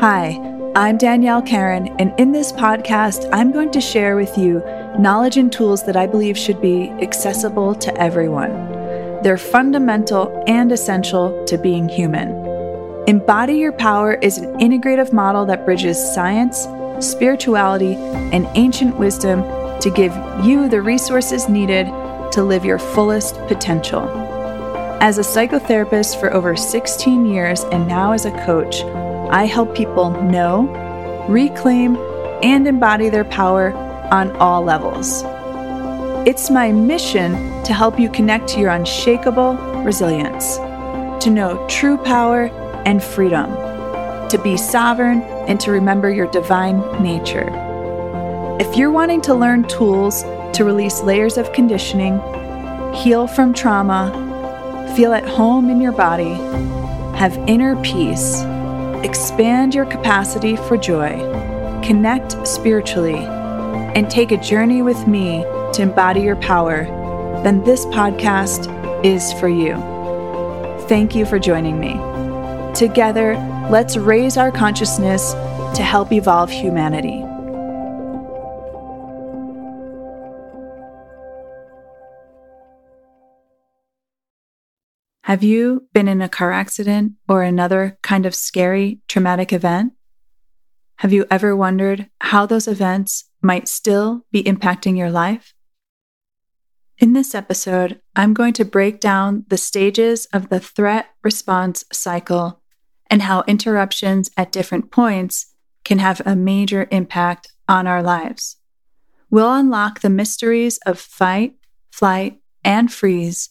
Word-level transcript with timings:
Hi, 0.00 0.40
I'm 0.74 0.96
Danielle 0.96 1.42
Carron, 1.42 1.88
and 1.98 2.18
in 2.18 2.32
this 2.32 2.52
podcast, 2.52 3.28
I'm 3.34 3.52
going 3.52 3.70
to 3.72 3.82
share 3.82 4.16
with 4.16 4.38
you 4.38 4.60
knowledge 4.98 5.36
and 5.36 5.52
tools 5.52 5.84
that 5.84 5.94
I 5.94 6.06
believe 6.06 6.38
should 6.38 6.58
be 6.62 6.88
accessible 7.02 7.74
to 7.74 7.94
everyone. 8.00 8.50
They're 9.22 9.36
fundamental 9.36 10.42
and 10.46 10.72
essential 10.72 11.44
to 11.44 11.58
being 11.58 11.86
human. 11.86 12.30
Embody 13.08 13.58
Your 13.58 13.72
Power 13.72 14.14
is 14.14 14.38
an 14.38 14.58
integrative 14.58 15.12
model 15.12 15.44
that 15.44 15.66
bridges 15.66 15.98
science, 16.14 16.66
spirituality, 17.06 17.92
and 18.32 18.48
ancient 18.54 18.96
wisdom 18.96 19.42
to 19.80 19.90
give 19.90 20.16
you 20.42 20.70
the 20.70 20.80
resources 20.80 21.46
needed 21.46 21.84
to 22.32 22.42
live 22.42 22.64
your 22.64 22.78
fullest 22.78 23.34
potential. 23.48 24.08
As 25.02 25.18
a 25.18 25.20
psychotherapist 25.20 26.18
for 26.18 26.32
over 26.32 26.56
16 26.56 27.26
years 27.26 27.64
and 27.64 27.86
now 27.86 28.12
as 28.12 28.24
a 28.24 28.30
coach, 28.46 28.82
I 29.30 29.46
help 29.46 29.76
people 29.76 30.10
know, 30.22 30.66
reclaim, 31.28 31.96
and 32.42 32.66
embody 32.66 33.10
their 33.10 33.24
power 33.24 33.72
on 34.10 34.34
all 34.36 34.62
levels. 34.62 35.22
It's 36.26 36.50
my 36.50 36.72
mission 36.72 37.32
to 37.62 37.72
help 37.72 38.00
you 38.00 38.10
connect 38.10 38.48
to 38.48 38.60
your 38.60 38.70
unshakable 38.70 39.54
resilience, 39.84 40.56
to 41.22 41.30
know 41.30 41.64
true 41.68 41.96
power 41.96 42.46
and 42.84 43.00
freedom, 43.00 43.48
to 44.30 44.40
be 44.42 44.56
sovereign 44.56 45.22
and 45.22 45.60
to 45.60 45.70
remember 45.70 46.10
your 46.10 46.26
divine 46.32 46.80
nature. 47.00 47.48
If 48.60 48.76
you're 48.76 48.90
wanting 48.90 49.20
to 49.22 49.34
learn 49.34 49.62
tools 49.68 50.22
to 50.54 50.64
release 50.64 51.02
layers 51.02 51.38
of 51.38 51.52
conditioning, 51.52 52.20
heal 52.94 53.28
from 53.28 53.54
trauma, 53.54 54.92
feel 54.96 55.12
at 55.12 55.28
home 55.28 55.70
in 55.70 55.80
your 55.80 55.92
body, 55.92 56.34
have 57.16 57.36
inner 57.46 57.80
peace, 57.82 58.42
expand 59.04 59.74
your 59.74 59.86
capacity 59.86 60.56
for 60.56 60.76
joy, 60.76 61.18
connect 61.82 62.46
spiritually, 62.46 63.16
and 63.94 64.10
take 64.10 64.32
a 64.32 64.36
journey 64.36 64.82
with 64.82 65.06
me 65.06 65.42
to 65.72 65.82
embody 65.82 66.20
your 66.20 66.36
power, 66.36 66.84
then 67.42 67.62
this 67.64 67.86
podcast 67.86 68.68
is 69.04 69.32
for 69.34 69.48
you. 69.48 69.74
Thank 70.88 71.14
you 71.14 71.24
for 71.24 71.38
joining 71.38 71.80
me. 71.80 71.94
Together, 72.74 73.34
let's 73.70 73.96
raise 73.96 74.36
our 74.36 74.52
consciousness 74.52 75.32
to 75.76 75.82
help 75.82 76.12
evolve 76.12 76.50
humanity. 76.50 77.24
Have 85.30 85.44
you 85.44 85.86
been 85.92 86.08
in 86.08 86.20
a 86.20 86.28
car 86.28 86.50
accident 86.50 87.12
or 87.28 87.44
another 87.44 87.96
kind 88.02 88.26
of 88.26 88.34
scary, 88.34 88.98
traumatic 89.06 89.52
event? 89.52 89.92
Have 90.96 91.12
you 91.12 91.24
ever 91.30 91.54
wondered 91.54 92.10
how 92.20 92.46
those 92.46 92.66
events 92.66 93.30
might 93.40 93.68
still 93.68 94.26
be 94.32 94.42
impacting 94.42 94.98
your 94.98 95.08
life? 95.08 95.54
In 96.98 97.12
this 97.12 97.32
episode, 97.32 98.00
I'm 98.16 98.34
going 98.34 98.54
to 98.54 98.64
break 98.64 98.98
down 98.98 99.44
the 99.46 99.56
stages 99.56 100.26
of 100.32 100.48
the 100.48 100.58
threat 100.58 101.06
response 101.22 101.84
cycle 101.92 102.60
and 103.06 103.22
how 103.22 103.44
interruptions 103.46 104.32
at 104.36 104.50
different 104.50 104.90
points 104.90 105.54
can 105.84 106.00
have 106.00 106.20
a 106.26 106.34
major 106.34 106.88
impact 106.90 107.52
on 107.68 107.86
our 107.86 108.02
lives. 108.02 108.56
We'll 109.30 109.54
unlock 109.54 110.00
the 110.00 110.10
mysteries 110.10 110.78
of 110.78 110.98
fight, 110.98 111.54
flight, 111.92 112.40
and 112.64 112.92
freeze 112.92 113.50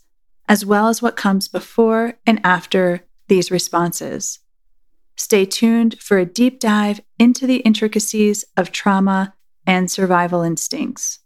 as 0.50 0.66
well 0.66 0.88
as 0.88 1.02
what 1.02 1.16
comes 1.16 1.47
before 1.47 2.16
and 2.25 2.42
after 2.44 3.05
these 3.28 3.52
responses. 3.52 4.39
Stay 5.16 5.45
tuned 5.45 6.00
for 6.02 6.17
a 6.17 6.25
deep 6.25 6.59
dive 6.59 7.00
into 7.19 7.45
the 7.45 7.58
intricacies 7.58 8.44
of 8.58 8.72
trauma 8.72 9.36
and 9.67 9.92
survival 9.92 10.42
instincts. 10.42 11.20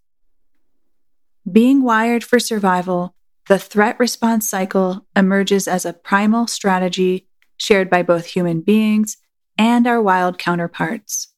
Being 1.49 1.83
wired 1.83 2.23
for 2.23 2.39
survival, 2.39 3.15
the 3.47 3.59
threat 3.59 3.97
response 3.99 4.49
cycle 4.49 5.05
emerges 5.15 5.67
as 5.67 5.85
a 5.85 5.93
primal 5.93 6.47
strategy 6.47 7.27
shared 7.55 7.89
by 7.89 8.03
both 8.03 8.25
human 8.25 8.61
beings 8.61 9.17
and 9.57 9.87
our 9.87 10.01
wild 10.01 10.37
counterparts. 10.37 11.29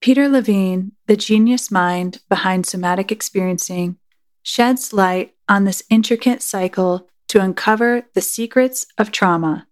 Peter 0.00 0.28
Levine, 0.28 0.92
the 1.06 1.16
genius 1.16 1.70
mind 1.70 2.20
behind 2.28 2.66
somatic 2.66 3.12
experiencing, 3.12 3.96
sheds 4.44 4.92
light 4.92 5.34
on 5.48 5.64
this 5.64 5.82
intricate 5.90 6.42
cycle 6.42 7.08
to 7.26 7.40
uncover 7.40 8.02
the 8.14 8.20
secrets 8.20 8.86
of 8.98 9.10
trauma. 9.10 9.66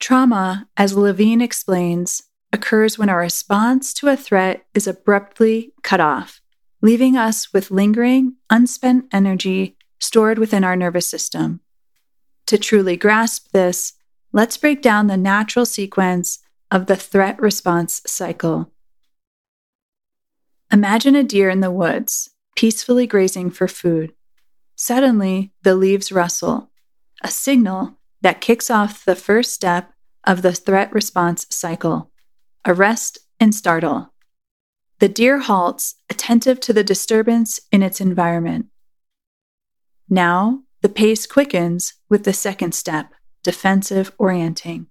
Trauma, 0.00 0.68
as 0.76 0.96
Levine 0.96 1.42
explains, 1.42 2.22
occurs 2.52 2.98
when 2.98 3.08
our 3.08 3.18
response 3.18 3.92
to 3.94 4.08
a 4.08 4.16
threat 4.16 4.64
is 4.72 4.86
abruptly 4.86 5.72
cut 5.82 6.00
off, 6.00 6.40
leaving 6.80 7.16
us 7.16 7.52
with 7.52 7.70
lingering, 7.70 8.36
unspent 8.48 9.06
energy 9.12 9.76
stored 9.98 10.38
within 10.38 10.62
our 10.62 10.76
nervous 10.76 11.08
system. 11.08 11.60
To 12.46 12.56
truly 12.56 12.96
grasp 12.96 13.50
this, 13.52 13.94
let's 14.32 14.56
break 14.56 14.80
down 14.80 15.08
the 15.08 15.16
natural 15.16 15.66
sequence 15.66 16.38
of 16.70 16.86
the 16.86 16.96
threat 16.96 17.40
response 17.40 18.00
cycle. 18.06 18.70
Imagine 20.70 21.16
a 21.16 21.24
deer 21.24 21.50
in 21.50 21.60
the 21.60 21.70
woods, 21.70 22.30
peacefully 22.54 23.06
grazing 23.06 23.50
for 23.50 23.68
food. 23.68 24.12
Suddenly, 24.76 25.52
the 25.62 25.74
leaves 25.74 26.10
rustle, 26.10 26.70
a 27.22 27.28
signal 27.28 27.98
that 28.22 28.40
kicks 28.40 28.70
off 28.70 29.04
the 29.04 29.16
first 29.16 29.52
step 29.52 29.92
of 30.24 30.42
the 30.42 30.52
threat 30.52 30.92
response 30.92 31.46
cycle 31.50 32.10
arrest 32.66 33.18
and 33.38 33.54
startle. 33.54 34.12
The 34.98 35.08
deer 35.08 35.38
halts, 35.40 35.96
attentive 36.08 36.60
to 36.60 36.72
the 36.72 36.84
disturbance 36.84 37.60
in 37.70 37.82
its 37.82 38.00
environment. 38.00 38.66
Now, 40.08 40.62
the 40.80 40.88
pace 40.88 41.26
quickens 41.26 41.94
with 42.08 42.24
the 42.24 42.32
second 42.32 42.74
step, 42.74 43.12
defensive 43.42 44.12
orienting. 44.18 44.86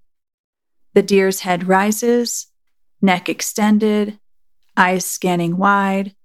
The 0.94 1.02
deer's 1.02 1.40
head 1.40 1.68
rises, 1.68 2.48
neck 3.02 3.28
extended, 3.28 4.20
eyes 4.78 5.06
scanning 5.06 5.58
wide, 5.58 6.16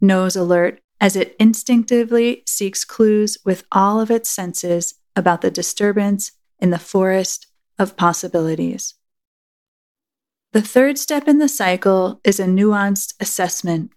nose 0.00 0.36
alert 0.36 0.80
as 1.04 1.16
it 1.16 1.36
instinctively 1.38 2.42
seeks 2.46 2.82
clues 2.82 3.36
with 3.44 3.62
all 3.70 4.00
of 4.00 4.10
its 4.10 4.30
senses 4.30 4.94
about 5.14 5.42
the 5.42 5.50
disturbance 5.50 6.32
in 6.58 6.70
the 6.70 6.78
forest 6.78 7.46
of 7.78 7.94
possibilities. 7.94 8.94
The 10.54 10.62
third 10.62 10.96
step 10.96 11.28
in 11.28 11.36
the 11.36 11.46
cycle 11.46 12.22
is 12.24 12.40
a 12.40 12.46
nuanced 12.46 13.12
assessment. 13.20 13.90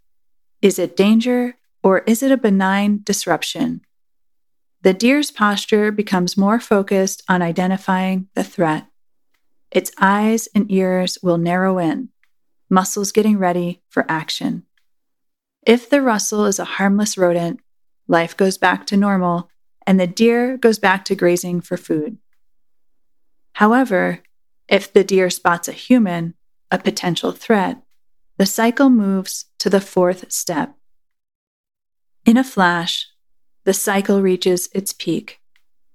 Is 0.62 0.78
it 0.78 0.98
danger 0.98 1.56
or 1.82 2.00
is 2.00 2.22
it 2.22 2.30
a 2.34 2.36
benign 2.36 3.00
disruption? 3.06 3.80
The 4.82 4.94
deer's 4.94 5.32
posture 5.32 5.94
becomes 5.94 6.36
more 6.36 6.60
focused 6.60 7.24
on 7.30 7.42
identifying 7.42 8.28
the 8.34 8.44
threat. 8.44 8.86
Its 9.72 9.94
eyes 9.98 10.50
and 10.54 10.70
ears 10.70 11.18
will 11.24 11.38
narrow 11.38 11.78
in, 11.80 12.10
muscles 12.70 13.14
getting 13.14 13.38
ready 13.38 13.82
for 13.88 14.06
action. 14.10 14.67
If 15.68 15.90
the 15.90 16.02
rustle 16.02 16.46
is 16.46 16.60
a 16.60 16.64
harmless 16.64 17.18
rodent, 17.18 17.60
life 18.08 18.38
goes 18.38 18.58
back 18.58 18.88
to 18.88 18.96
normal 18.96 19.50
and 19.86 20.00
the 20.00 20.08
deer 20.08 20.56
goes 20.56 20.80
back 20.80 21.04
to 21.06 21.16
grazing 21.16 21.60
for 21.60 21.76
food. 21.76 22.20
However, 23.52 24.24
if 24.70 24.94
the 24.94 25.04
deer 25.04 25.30
spots 25.30 25.68
a 25.68 25.74
human, 25.74 26.36
a 26.72 26.80
potential 26.80 27.34
threat, 27.34 27.82
the 28.38 28.46
cycle 28.46 28.90
moves 28.90 29.48
to 29.60 29.70
the 29.70 29.82
fourth 29.82 30.32
step. 30.32 30.74
In 32.26 32.38
a 32.38 32.46
flash, 32.46 33.06
the 33.66 33.74
cycle 33.74 34.22
reaches 34.22 34.70
its 34.74 34.94
peak 34.94 35.42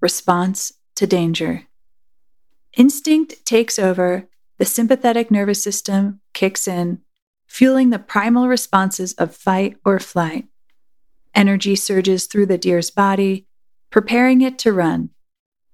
response 0.02 0.74
to 0.96 1.06
danger. 1.06 1.68
Instinct 2.76 3.46
takes 3.46 3.78
over, 3.78 4.28
the 4.58 4.66
sympathetic 4.66 5.30
nervous 5.30 5.62
system 5.62 6.20
kicks 6.34 6.68
in, 6.68 7.00
fueling 7.52 7.90
the 7.90 7.98
primal 7.98 8.48
responses 8.48 9.12
of 9.18 9.36
fight 9.36 9.76
or 9.84 9.98
flight. 9.98 10.46
Energy 11.34 11.76
surges 11.76 12.24
through 12.24 12.46
the 12.46 12.56
deer's 12.56 12.90
body, 12.90 13.46
preparing 13.90 14.40
it 14.40 14.58
to 14.58 14.72
run, 14.72 15.10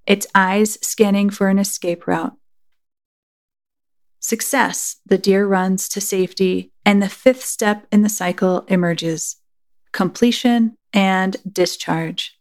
its 0.05 0.27
eyes 0.35 0.77
scanning 0.81 1.29
for 1.29 1.47
an 1.47 1.57
escape 1.57 2.05
route. 2.05 2.33
Success, 4.19 4.97
the 5.05 5.17
deer 5.17 5.47
runs 5.47 5.87
to 5.87 6.01
safety, 6.01 6.73
and 6.85 7.01
the 7.01 7.07
fifth 7.07 7.45
step 7.45 7.87
in 7.93 8.01
the 8.01 8.09
cycle 8.09 8.65
emerges 8.67 9.37
completion 9.93 10.75
and 10.91 11.37
discharge. 11.49 12.37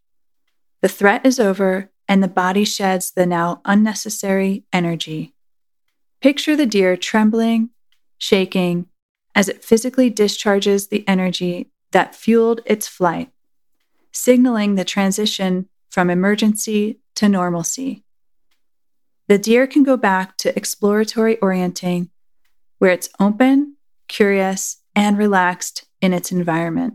The 0.80 0.88
threat 0.88 1.24
is 1.24 1.38
over, 1.38 1.92
and 2.08 2.24
the 2.24 2.28
body 2.28 2.64
sheds 2.64 3.12
the 3.12 3.24
now 3.24 3.60
unnecessary 3.64 4.64
energy. 4.72 5.36
Picture 6.20 6.56
the 6.56 6.66
deer 6.66 6.96
trembling, 6.96 7.70
shaking, 8.18 8.88
as 9.38 9.48
it 9.48 9.64
physically 9.64 10.10
discharges 10.10 10.88
the 10.88 11.06
energy 11.06 11.70
that 11.92 12.12
fueled 12.12 12.60
its 12.66 12.88
flight, 12.88 13.30
signaling 14.10 14.74
the 14.74 14.84
transition 14.84 15.68
from 15.88 16.10
emergency 16.10 16.98
to 17.14 17.28
normalcy. 17.28 18.02
the 19.28 19.38
deer 19.38 19.66
can 19.66 19.84
go 19.84 19.96
back 19.96 20.36
to 20.38 20.56
exploratory 20.56 21.38
orienting, 21.38 22.10
where 22.78 22.90
it's 22.90 23.10
open, 23.20 23.76
curious, 24.08 24.78
and 24.96 25.16
relaxed 25.16 25.84
in 26.00 26.12
its 26.12 26.32
environment. 26.32 26.94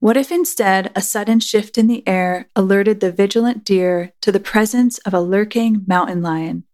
What 0.00 0.18
if 0.18 0.30
instead 0.30 0.92
a 0.94 1.00
sudden 1.00 1.40
shift 1.40 1.78
in 1.78 1.86
the 1.86 2.06
air 2.06 2.50
alerted 2.54 3.00
the 3.00 3.10
vigilant 3.10 3.64
deer 3.64 4.12
to 4.20 4.30
the 4.30 4.40
presence 4.40 4.98
of 4.98 5.14
a 5.14 5.20
lurking 5.20 5.84
mountain 5.86 6.20
lion? 6.20 6.64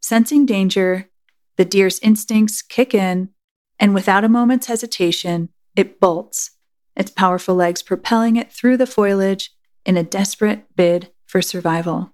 Sensing 0.00 0.46
danger, 0.46 1.10
the 1.56 1.64
deer's 1.64 1.98
instincts 2.00 2.62
kick 2.62 2.94
in, 2.94 3.30
and 3.78 3.94
without 3.94 4.24
a 4.24 4.28
moment's 4.28 4.66
hesitation, 4.66 5.48
it 5.76 6.00
bolts, 6.00 6.52
its 6.96 7.10
powerful 7.10 7.54
legs 7.54 7.82
propelling 7.82 8.36
it 8.36 8.52
through 8.52 8.76
the 8.76 8.86
foliage 8.86 9.50
in 9.84 9.96
a 9.96 10.02
desperate 10.02 10.64
bid 10.76 11.10
for 11.26 11.42
survival. 11.42 12.12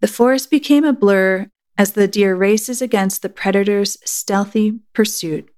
The 0.00 0.08
forest 0.08 0.50
became 0.50 0.84
a 0.84 0.92
blur 0.92 1.50
as 1.78 1.92
the 1.92 2.08
deer 2.08 2.34
races 2.34 2.80
against 2.80 3.22
the 3.22 3.28
predator's 3.28 3.96
stealthy 4.04 4.80
pursuit. 4.92 5.48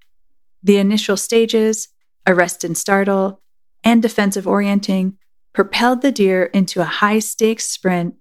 The 0.63 0.77
initial 0.77 1.17
stages, 1.17 1.89
arrest 2.27 2.63
and 2.63 2.77
startle, 2.77 3.41
and 3.83 4.01
defensive 4.01 4.47
orienting 4.47 5.17
propelled 5.53 6.01
the 6.01 6.11
deer 6.11 6.45
into 6.45 6.81
a 6.81 6.85
high 6.85 7.19
stakes 7.19 7.65
sprint, 7.65 8.15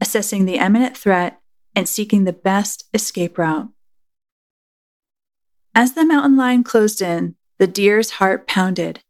assessing 0.00 0.44
the 0.44 0.56
imminent 0.56 0.96
threat 0.96 1.40
and 1.74 1.88
seeking 1.88 2.24
the 2.24 2.32
best 2.32 2.88
escape 2.94 3.38
route. 3.38 3.68
As 5.74 5.94
the 5.94 6.04
mountain 6.04 6.36
lion 6.36 6.62
closed 6.62 7.02
in, 7.02 7.34
the 7.58 7.66
deer's 7.66 8.12
heart 8.12 8.46
pounded 8.46 9.00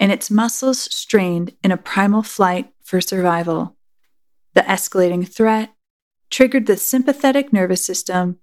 and 0.00 0.10
its 0.10 0.30
muscles 0.30 0.80
strained 0.94 1.54
in 1.62 1.70
a 1.70 1.76
primal 1.76 2.22
flight 2.22 2.72
for 2.82 3.00
survival. 3.00 3.76
The 4.54 4.62
escalating 4.62 5.26
threat 5.26 5.74
triggered 6.30 6.66
the 6.66 6.76
sympathetic 6.76 7.52
nervous 7.52 7.84
system, 7.84 8.38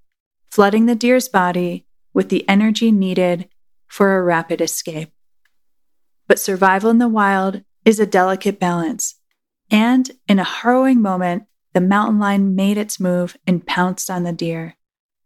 flooding 0.50 0.86
the 0.86 0.95
deer's 0.95 1.28
body 1.28 1.86
with 2.13 2.30
the 2.30 2.48
energy 2.48 2.92
needed 2.92 3.50
for 3.88 4.18
a 4.18 4.24
rapid 4.24 4.62
escape. 4.62 5.12
But 6.28 6.39
survival 6.39 6.89
in 6.89 6.98
the 6.98 7.10
wild 7.10 7.63
is 7.83 8.00
a 8.00 8.06
delicate 8.06 8.60
balance, 8.60 9.16
and 9.69 10.10
in 10.28 10.39
a 10.39 10.44
harrowing 10.44 11.01
moment, 11.01 11.44
the 11.73 11.81
mountain 11.81 12.19
lion 12.19 12.56
made 12.56 12.77
its 12.77 13.00
move 13.00 13.38
and 13.47 13.65
pounced 13.65 14.09
on 14.09 14.23
the 14.23 14.33
deer. 14.33 14.75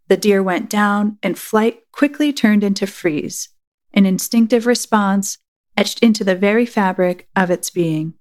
The 0.08 0.18
deer 0.18 0.44
went 0.44 0.70
down, 0.70 1.18
and 1.24 1.38
flight 1.38 1.80
quickly 1.92 2.32
turned 2.32 2.64
into 2.64 2.86
freeze, 2.86 3.50
an 3.94 4.06
instinctive 4.06 4.68
response 4.68 5.40
etched 5.76 6.00
into 6.00 6.24
the 6.24 6.36
very 6.36 6.66
fabric 6.66 7.28
of 7.36 7.50
its 7.50 7.70
being. 7.70 8.14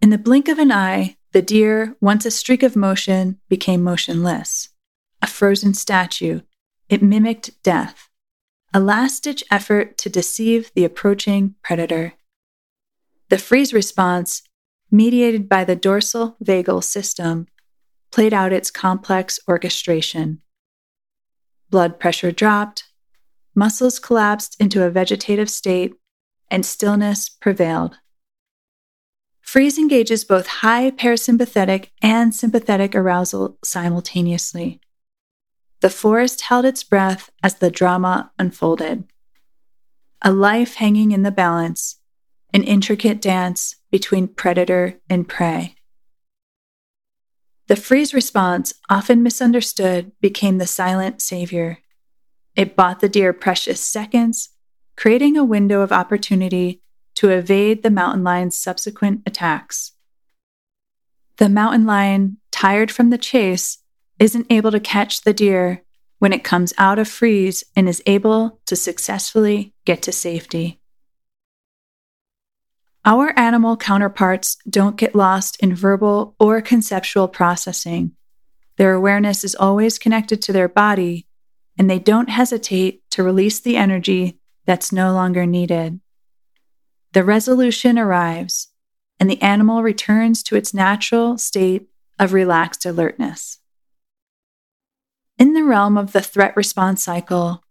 In 0.00 0.10
the 0.10 0.18
blink 0.18 0.48
of 0.48 0.58
an 0.58 0.72
eye, 0.72 1.16
the 1.32 1.42
deer, 1.42 1.96
once 2.00 2.26
a 2.26 2.30
streak 2.30 2.62
of 2.62 2.74
motion, 2.74 3.38
became 3.48 3.82
motionless. 3.82 4.70
A 5.20 5.26
frozen 5.26 5.74
statue, 5.74 6.40
it 6.88 7.02
mimicked 7.02 7.62
death, 7.62 8.08
a 8.74 8.80
last 8.80 9.22
ditch 9.22 9.44
effort 9.50 9.96
to 9.98 10.10
deceive 10.10 10.72
the 10.74 10.84
approaching 10.84 11.54
predator. 11.62 12.14
The 13.28 13.38
freeze 13.38 13.72
response 13.72 14.42
mediated 14.92 15.48
by 15.48 15.64
the 15.64 15.74
dorsal 15.74 16.36
vagal 16.44 16.84
system, 16.84 17.48
played 18.10 18.34
out 18.34 18.52
its 18.52 18.70
complex 18.70 19.40
orchestration. 19.48 20.40
Blood 21.70 21.98
pressure 21.98 22.30
dropped, 22.30 22.84
muscles 23.54 23.98
collapsed 23.98 24.54
into 24.60 24.84
a 24.84 24.90
vegetative 24.90 25.48
state, 25.48 25.94
and 26.50 26.66
stillness 26.66 27.30
prevailed. 27.30 27.96
Freeze 29.40 29.78
engages 29.78 30.24
both 30.24 30.46
high 30.46 30.90
parasympathetic 30.90 31.88
and 32.02 32.34
sympathetic 32.34 32.94
arousal 32.94 33.58
simultaneously. 33.64 34.80
The 35.80 35.90
forest 35.90 36.42
held 36.42 36.64
its 36.64 36.84
breath 36.84 37.30
as 37.42 37.56
the 37.56 37.70
drama 37.70 38.30
unfolded. 38.38 39.04
A 40.20 40.30
life 40.30 40.74
hanging 40.74 41.10
in 41.10 41.22
the 41.22 41.32
balance, 41.32 41.98
an 42.54 42.62
intricate 42.62 43.20
dance 43.20 43.76
between 43.92 44.26
predator 44.26 44.98
and 45.08 45.28
prey. 45.28 45.76
The 47.68 47.76
freeze 47.76 48.12
response, 48.12 48.74
often 48.90 49.22
misunderstood, 49.22 50.10
became 50.20 50.58
the 50.58 50.66
silent 50.66 51.22
savior. 51.22 51.78
It 52.56 52.74
bought 52.74 52.98
the 52.98 53.08
deer 53.08 53.32
precious 53.32 53.80
seconds, 53.80 54.48
creating 54.96 55.36
a 55.36 55.44
window 55.44 55.80
of 55.82 55.92
opportunity 55.92 56.82
to 57.14 57.30
evade 57.30 57.82
the 57.82 57.90
mountain 57.90 58.24
lion's 58.24 58.58
subsequent 58.58 59.22
attacks. 59.26 59.92
The 61.36 61.48
mountain 61.48 61.86
lion, 61.86 62.38
tired 62.50 62.90
from 62.90 63.10
the 63.10 63.18
chase, 63.18 63.78
isn't 64.18 64.50
able 64.50 64.70
to 64.70 64.80
catch 64.80 65.22
the 65.22 65.32
deer 65.32 65.82
when 66.18 66.32
it 66.32 66.44
comes 66.44 66.72
out 66.78 66.98
of 66.98 67.08
freeze 67.08 67.64
and 67.74 67.88
is 67.88 68.02
able 68.06 68.60
to 68.66 68.76
successfully 68.76 69.74
get 69.84 70.02
to 70.02 70.12
safety. 70.12 70.81
Our 73.04 73.36
animal 73.36 73.76
counterparts 73.76 74.56
don't 74.68 74.96
get 74.96 75.14
lost 75.14 75.56
in 75.56 75.74
verbal 75.74 76.36
or 76.38 76.60
conceptual 76.60 77.26
processing. 77.26 78.12
Their 78.76 78.92
awareness 78.94 79.42
is 79.42 79.56
always 79.56 79.98
connected 79.98 80.40
to 80.42 80.52
their 80.52 80.68
body, 80.68 81.26
and 81.76 81.90
they 81.90 81.98
don't 81.98 82.30
hesitate 82.30 83.02
to 83.10 83.24
release 83.24 83.58
the 83.58 83.76
energy 83.76 84.38
that's 84.66 84.92
no 84.92 85.12
longer 85.12 85.46
needed. 85.46 85.98
The 87.12 87.24
resolution 87.24 87.98
arrives, 87.98 88.68
and 89.18 89.28
the 89.28 89.42
animal 89.42 89.82
returns 89.82 90.44
to 90.44 90.56
its 90.56 90.72
natural 90.72 91.38
state 91.38 91.88
of 92.20 92.32
relaxed 92.32 92.86
alertness. 92.86 93.58
In 95.38 95.54
the 95.54 95.64
realm 95.64 95.98
of 95.98 96.12
the 96.12 96.20
threat 96.20 96.56
response 96.56 97.02
cycle, 97.02 97.64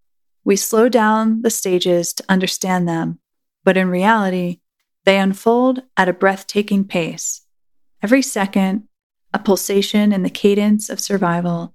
we 0.43 0.57
slow 0.57 0.89
down 0.89 1.41
the 1.41 1.49
stages 1.49 2.13
to 2.15 2.25
understand 2.27 2.85
them, 2.85 3.19
but 3.63 3.77
in 3.77 3.87
reality, 3.87 4.59
they 5.05 5.19
unfold 5.19 5.83
at 5.97 6.09
a 6.09 6.13
breathtaking 6.13 6.85
pace. 6.85 7.41
Every 8.01 8.21
second, 8.21 8.87
a 9.33 9.39
pulsation 9.39 10.11
in 10.11 10.23
the 10.23 10.29
cadence 10.29 10.89
of 10.89 10.99
survival, 10.99 11.73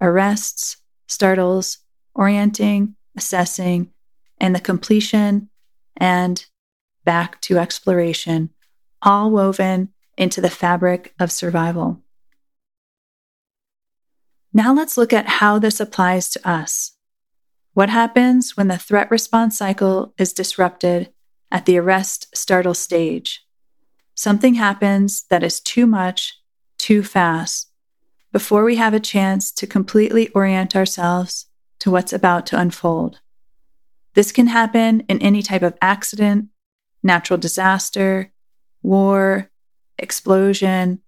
arrests, 0.00 0.78
startles, 1.06 1.78
orienting, 2.14 2.96
assessing, 3.16 3.92
and 4.38 4.54
the 4.54 4.60
completion 4.60 5.48
and 5.96 6.44
back 7.04 7.40
to 7.42 7.58
exploration, 7.58 8.50
all 9.00 9.30
woven 9.30 9.90
into 10.18 10.40
the 10.40 10.50
fabric 10.50 11.14
of 11.20 11.30
survival. 11.30 12.02
Now 14.52 14.74
let's 14.74 14.96
look 14.96 15.12
at 15.12 15.28
how 15.28 15.58
this 15.58 15.80
applies 15.80 16.28
to 16.30 16.48
us. 16.48 16.92
What 17.74 17.90
happens 17.90 18.56
when 18.56 18.68
the 18.68 18.78
threat 18.78 19.10
response 19.10 19.58
cycle 19.58 20.14
is 20.18 20.32
disrupted 20.32 21.12
at 21.50 21.66
the 21.66 21.78
arrest 21.78 22.34
startle 22.36 22.74
stage. 22.74 23.44
Something 24.14 24.54
happens 24.54 25.24
that 25.30 25.42
is 25.42 25.60
too 25.60 25.86
much, 25.86 26.40
too 26.78 27.02
fast, 27.02 27.70
before 28.32 28.64
we 28.64 28.76
have 28.76 28.94
a 28.94 29.00
chance 29.00 29.52
to 29.52 29.66
completely 29.66 30.28
orient 30.30 30.74
ourselves 30.74 31.46
to 31.78 31.90
what's 31.90 32.12
about 32.12 32.46
to 32.46 32.58
unfold. 32.58 33.20
This 34.14 34.32
can 34.32 34.46
happen 34.46 35.00
in 35.08 35.20
any 35.20 35.42
type 35.42 35.62
of 35.62 35.76
accident, 35.82 36.48
natural 37.02 37.38
disaster, 37.38 38.32
war, 38.82 39.50
explosion, 39.98 41.00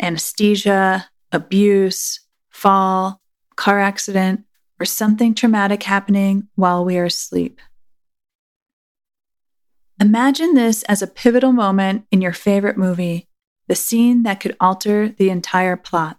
anesthesia, 0.00 1.08
abuse, 1.30 2.20
fall, 2.50 3.20
car 3.56 3.80
accident, 3.80 4.44
or 4.78 4.84
something 4.84 5.34
traumatic 5.34 5.82
happening 5.84 6.48
while 6.54 6.84
we 6.84 6.98
are 6.98 7.06
asleep. 7.06 7.60
Imagine 10.02 10.54
this 10.54 10.82
as 10.88 11.00
a 11.00 11.06
pivotal 11.06 11.52
moment 11.52 12.06
in 12.10 12.20
your 12.20 12.32
favorite 12.32 12.76
movie, 12.76 13.28
the 13.68 13.76
scene 13.76 14.24
that 14.24 14.40
could 14.40 14.56
alter 14.58 15.08
the 15.08 15.30
entire 15.30 15.76
plot. 15.76 16.18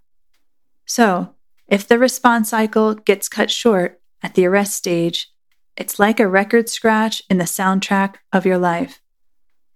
So, 0.86 1.36
if 1.68 1.86
the 1.86 2.00
response 2.00 2.52
cycle 2.52 2.94
gets 2.94 3.28
cut 3.28 3.52
short 3.52 4.00
at 4.22 4.36
the 4.36 4.46
arrest 4.46 4.74
stage, 4.74 5.30
it's 5.76 6.00
like 6.00 6.22
a 6.22 6.30
record 6.30 6.70
scratch 6.70 7.24
in 7.30 7.40
the 7.40 7.44
soundtrack 7.44 8.16
of 8.32 8.46
your 8.46 8.58
life. 8.58 9.02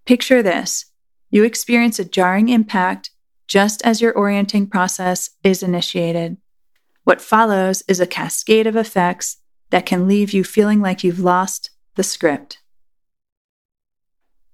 Picture 0.06 0.42
this 0.42 0.86
you 1.28 1.44
experience 1.44 1.98
a 1.98 2.04
jarring 2.06 2.48
impact 2.48 3.10
just 3.46 3.84
as 3.84 4.00
your 4.00 4.14
orienting 4.14 4.68
process 4.68 5.28
is 5.44 5.62
initiated. 5.62 6.38
What 7.04 7.20
follows 7.20 7.82
is 7.86 8.00
a 8.00 8.06
cascade 8.06 8.66
of 8.66 8.74
effects 8.74 9.36
that 9.68 9.84
can 9.84 10.08
leave 10.08 10.32
you 10.32 10.44
feeling 10.44 10.80
like 10.80 11.04
you've 11.04 11.20
lost 11.20 11.68
the 11.96 12.02
script. 12.02 12.57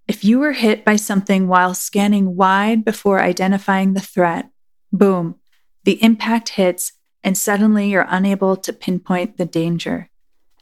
If 0.07 0.23
you 0.23 0.39
were 0.39 0.53
hit 0.53 0.85
by 0.85 0.97
something 0.97 1.49
while 1.49 1.75
scanning 1.75 2.37
wide 2.37 2.85
before 2.85 3.21
identifying 3.21 3.95
the 3.95 4.01
threat, 4.01 4.51
boom, 4.93 5.37
the 5.85 6.03
impact 6.03 6.51
hits 6.51 6.93
and 7.23 7.39
suddenly 7.39 7.89
you're 7.89 8.07
unable 8.09 8.55
to 8.55 8.73
pinpoint 8.73 9.39
the 9.39 9.47
danger. 9.47 10.11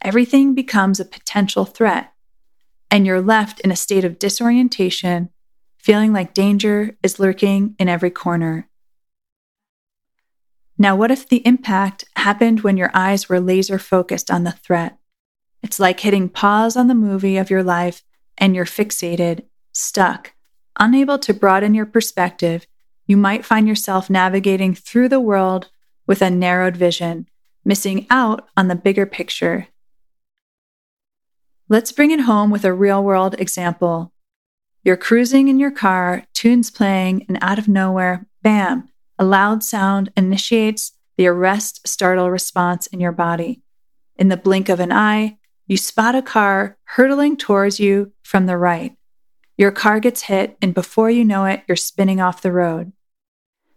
Everything 0.01 0.55
becomes 0.55 1.01
a 1.01 1.05
potential 1.05 1.65
threat, 1.65 2.13
and 2.91 3.05
you're 3.05 3.21
left 3.21 3.59
in 3.61 3.73
a 3.73 3.77
state 3.77 4.05
of 4.05 4.19
disorientation, 4.19 5.31
feeling 5.77 6.13
like 6.13 6.35
danger 6.35 6.97
is 7.03 7.19
lurking 7.19 7.75
in 7.81 7.89
every 7.89 8.11
corner. 8.11 8.69
Now, 10.79 10.95
what 10.95 11.11
if 11.11 11.29
the 11.29 11.45
impact 11.47 12.05
happened 12.17 12.61
when 12.61 12.77
your 12.77 12.91
eyes 12.95 13.29
were 13.29 13.41
laser 13.41 13.79
focused 13.79 14.31
on 14.31 14.45
the 14.45 14.53
threat? 14.53 14.99
It's 15.63 15.81
like 15.81 16.01
hitting 16.01 16.29
pause 16.29 16.77
on 16.77 16.87
the 16.87 16.95
movie 16.95 17.37
of 17.37 17.51
your 17.51 17.63
life 17.63 18.03
and 18.39 18.55
you're 18.55 18.65
fixated, 18.65 19.45
stuck, 19.73 20.33
unable 20.79 21.19
to 21.19 21.35
broaden 21.35 21.75
your 21.75 21.87
perspective. 21.87 22.67
You 23.07 23.17
might 23.17 23.45
find 23.45 23.69
yourself 23.69 24.09
navigating 24.09 24.75
through 24.75 25.09
the 25.09 25.21
world 25.21 25.71
with 26.07 26.23
a 26.23 26.31
narrowed 26.31 26.77
vision, 26.77 27.29
missing 27.65 28.07
out 28.11 28.49
on 28.57 28.69
the 28.69 28.75
bigger 28.75 29.07
picture. 29.07 29.69
Let's 31.69 31.93
bring 31.93 32.11
it 32.11 32.21
home 32.21 32.51
with 32.51 32.65
a 32.65 32.73
real 32.73 33.03
world 33.03 33.35
example. 33.39 34.13
You're 34.85 34.97
cruising 34.97 35.49
in 35.49 35.59
your 35.59 35.71
car, 35.71 36.25
tunes 36.35 36.71
playing, 36.71 37.25
and 37.29 37.39
out 37.41 37.59
of 37.59 37.69
nowhere, 37.69 38.27
bam, 38.43 38.89
a 39.19 39.25
loud 39.25 39.63
sound 39.63 40.13
initiates 40.17 40.93
the 41.17 41.29
arrest 41.29 41.87
startle 41.87 42.31
response 42.31 42.89
in 42.89 43.01
your 43.01 43.13
body. 43.13 43.63
In 44.17 44.29
the 44.29 44.37
blink 44.37 44.69
of 44.69 44.81
an 44.81 44.93
eye, 44.93 45.39
you 45.67 45.77
spot 45.77 46.15
a 46.15 46.23
car 46.23 46.77
hurtling 46.85 47.37
towards 47.37 47.79
you 47.79 48.13
from 48.33 48.47
the 48.47 48.57
right. 48.57 48.97
Your 49.59 49.71
car 49.71 50.01
gets 50.01 50.23
hit, 50.23 50.57
and 50.63 50.73
before 50.73 51.11
you 51.11 51.23
know 51.23 51.45
it, 51.45 51.65
you're 51.69 51.77
spinning 51.77 52.19
off 52.19 52.41
the 52.41 52.51
road. 52.51 52.93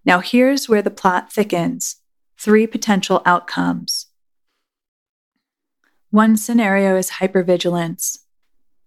Now, 0.05 0.21
here's 0.21 0.69
where 0.69 0.81
the 0.81 0.89
plot 0.89 1.29
thickens 1.29 1.97
three 2.39 2.65
potential 2.65 3.21
outcomes. 3.25 4.05
One 6.09 6.37
scenario 6.37 6.95
is 6.95 7.19
hypervigilance. 7.19 8.19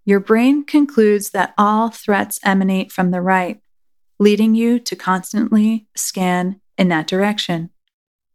Your 0.06 0.20
brain 0.20 0.64
concludes 0.64 1.30
that 1.30 1.52
all 1.58 1.90
threats 1.90 2.40
emanate 2.42 2.90
from 2.90 3.10
the 3.10 3.20
right, 3.20 3.60
leading 4.18 4.54
you 4.54 4.78
to 4.78 4.96
constantly 4.96 5.86
scan 5.94 6.62
in 6.78 6.88
that 6.88 7.06
direction. 7.06 7.68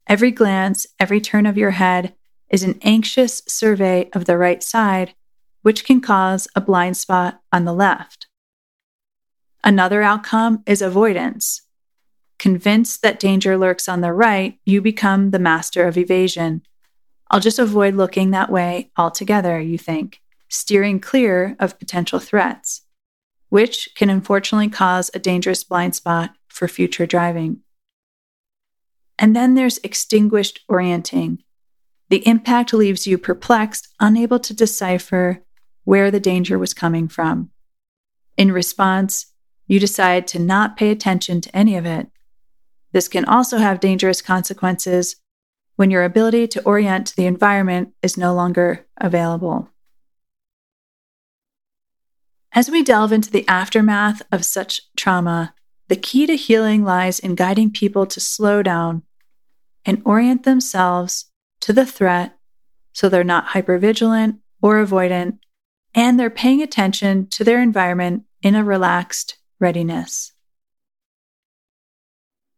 Every 0.06 0.30
glance, 0.30 0.86
every 1.00 1.20
turn 1.20 1.48
of 1.48 1.58
your 1.58 1.72
head 1.72 2.14
is 2.52 2.62
an 2.62 2.78
anxious 2.84 3.42
survey 3.48 4.12
of 4.14 4.26
the 4.26 4.38
right 4.38 4.62
side, 4.62 5.16
which 5.64 5.84
can 5.84 6.00
cause 6.00 6.48
a 6.56 6.62
blind 6.62 6.96
spot 6.96 7.42
on 7.52 7.66
the 7.66 7.74
left. 7.74 8.28
Another 9.64 10.02
outcome 10.02 10.62
is 10.66 10.82
avoidance. 10.82 11.64
Convinced 12.38 13.02
that 13.02 13.20
danger 13.20 13.58
lurks 13.58 13.90
on 13.90 14.02
the 14.02 14.14
right, 14.14 14.60
you 14.66 14.82
become 14.82 15.32
the 15.32 15.40
master 15.40 15.88
of 15.88 15.98
evasion. 15.98 16.62
I'll 17.32 17.40
just 17.40 17.60
avoid 17.60 17.96
looking 17.96 18.32
that 18.32 18.52
way 18.52 18.92
altogether, 18.98 19.60
you 19.60 19.78
think 19.78 20.20
steering 20.54 21.00
clear 21.00 21.56
of 21.60 21.80
potential 21.80 22.20
threats, 22.20 22.84
which 23.50 23.90
can 23.96 24.10
unfortunately 24.10 24.70
cause 24.70 25.10
a 25.14 25.20
dangerous 25.20 25.64
blind 25.64 25.96
spot 25.96 26.36
for 26.48 26.68
future 26.68 27.08
driving. 27.08 27.60
And 29.18 29.36
then 29.36 29.56
there's 29.56 29.80
extinguished 29.80 30.60
orienting. 30.70 31.44
The 32.10 32.28
impact 32.28 32.72
leaves 32.72 33.08
you 33.08 33.18
perplexed, 33.18 33.88
unable 34.00 34.40
to 34.42 34.54
decipher 34.54 35.44
where 35.84 36.12
the 36.12 36.20
danger 36.20 36.58
was 36.58 36.74
coming 36.74 37.08
from. 37.08 37.50
In 38.38 38.52
response, 38.52 39.28
you 39.68 39.80
decide 39.80 40.28
to 40.28 40.40
not 40.40 40.78
pay 40.78 40.90
attention 40.90 41.42
to 41.42 41.56
any 41.56 41.76
of 41.76 41.86
it. 41.86 42.08
This 42.92 43.08
can 43.08 43.26
also 43.26 43.58
have 43.58 43.80
dangerous 43.80 44.22
consequences 44.22 45.18
when 45.76 45.90
your 45.90 46.04
ability 46.04 46.48
to 46.48 46.64
orient 46.64 47.08
to 47.08 47.16
the 47.16 47.26
environment 47.26 47.94
is 48.02 48.18
no 48.18 48.34
longer 48.34 48.86
available. 48.98 49.70
As 52.52 52.70
we 52.70 52.84
delve 52.84 53.12
into 53.12 53.32
the 53.32 53.48
aftermath 53.48 54.22
of 54.32 54.46
such 54.46 54.82
trauma, 54.96 55.56
the 55.88 55.96
key 55.96 56.28
to 56.28 56.36
healing 56.36 56.84
lies 56.84 57.20
in 57.20 57.36
guiding 57.36 57.72
people 57.72 58.06
to 58.06 58.20
slow 58.20 58.62
down 58.62 59.02
and 59.86 60.02
orient 60.06 60.44
themselves 60.44 61.32
to 61.62 61.74
the 61.74 61.86
threat 61.86 62.38
so 62.94 63.10
they're 63.10 63.24
not 63.24 63.48
hypervigilant 63.48 64.38
or 64.62 64.76
avoidant, 64.76 65.40
and 65.96 66.20
they're 66.20 66.30
paying 66.30 66.62
attention 66.62 67.28
to 67.28 67.44
their 67.44 67.62
environment 67.62 68.24
in 68.42 68.56
a 68.56 68.64
relaxed 68.64 69.38
readiness. 69.60 70.32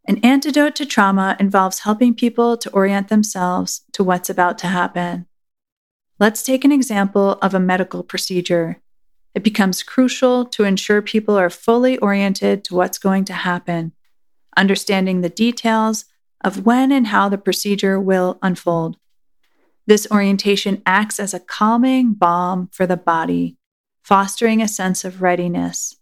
An 0.07 0.17
antidote 0.23 0.75
to 0.75 0.85
trauma 0.85 1.35
involves 1.39 1.79
helping 1.79 2.13
people 2.13 2.57
to 2.57 2.69
orient 2.71 3.07
themselves 3.07 3.81
to 3.93 4.03
what's 4.03 4.29
about 4.29 4.57
to 4.59 4.67
happen. 4.67 5.25
Let's 6.19 6.43
take 6.43 6.63
an 6.63 6.71
example 6.71 7.33
of 7.41 7.53
a 7.53 7.59
medical 7.59 8.03
procedure 8.03 8.81
it 9.35 9.43
becomes 9.43 9.83
crucial 9.83 10.45
to 10.45 10.63
ensure 10.63 11.01
people 11.01 11.37
are 11.37 11.49
fully 11.49 11.97
oriented 11.97 12.63
to 12.63 12.75
what's 12.75 12.97
going 12.97 13.25
to 13.25 13.33
happen, 13.33 13.91
understanding 14.55 15.19
the 15.19 15.29
details 15.29 16.05
of 16.41 16.65
when 16.65 16.91
and 16.93 17.07
how 17.07 17.27
the 17.27 17.37
procedure 17.37 17.99
will 17.99 18.39
unfold. 18.41 18.95
This 19.87 20.07
orientation 20.09 20.81
acts 20.85 21.19
as 21.19 21.33
a 21.33 21.39
calming 21.39 22.13
balm 22.13 22.69
for 22.71 22.87
the 22.87 22.97
body, 22.97 23.57
fostering 24.03 24.61
a 24.61 24.67
sense 24.67 25.05
of 25.05 25.21
readiness. 25.21 25.95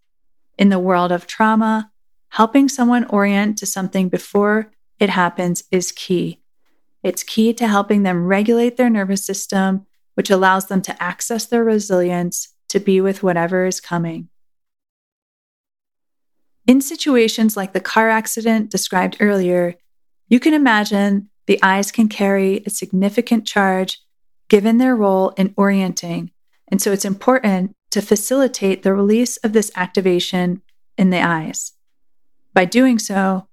In 0.57 0.69
the 0.69 0.79
world 0.79 1.11
of 1.11 1.27
trauma, 1.27 1.91
helping 2.29 2.69
someone 2.69 3.03
orient 3.05 3.57
to 3.57 3.65
something 3.65 4.07
before 4.07 4.71
it 4.99 5.09
happens 5.09 5.65
is 5.69 5.91
key. 5.91 6.39
It's 7.03 7.23
key 7.23 7.53
to 7.55 7.67
helping 7.67 8.03
them 8.03 8.25
regulate 8.25 8.77
their 8.77 8.89
nervous 8.89 9.25
system, 9.25 9.85
which 10.13 10.29
allows 10.29 10.67
them 10.67 10.81
to 10.83 11.03
access 11.03 11.45
their 11.45 11.63
resilience 11.63 12.53
to 12.69 12.79
be 12.79 13.01
with 13.01 13.21
whatever 13.21 13.65
is 13.65 13.81
coming. 13.81 14.29
In 16.65 16.79
situations 16.79 17.57
like 17.57 17.73
the 17.73 17.81
car 17.81 18.09
accident 18.09 18.71
described 18.71 19.17
earlier, 19.19 19.75
you 20.29 20.39
can 20.39 20.53
imagine 20.53 21.29
the 21.45 21.59
eyes 21.61 21.91
can 21.91 22.07
carry 22.07 22.63
a 22.65 22.69
significant 22.69 23.45
charge 23.45 23.99
given 24.49 24.77
their 24.77 24.95
role 24.95 25.29
in 25.31 25.53
orienting, 25.57 26.31
and 26.67 26.81
so 26.81 26.91
it's 26.91 27.05
important 27.05 27.75
to 27.91 28.01
facilitate 28.01 28.83
the 28.83 28.93
release 28.93 29.37
of 29.37 29.53
this 29.53 29.71
activation 29.75 30.61
in 30.97 31.09
the 31.09 31.21
eyes. 31.21 31.73
By 32.53 32.65
doing 32.65 32.99
so, 32.99 33.47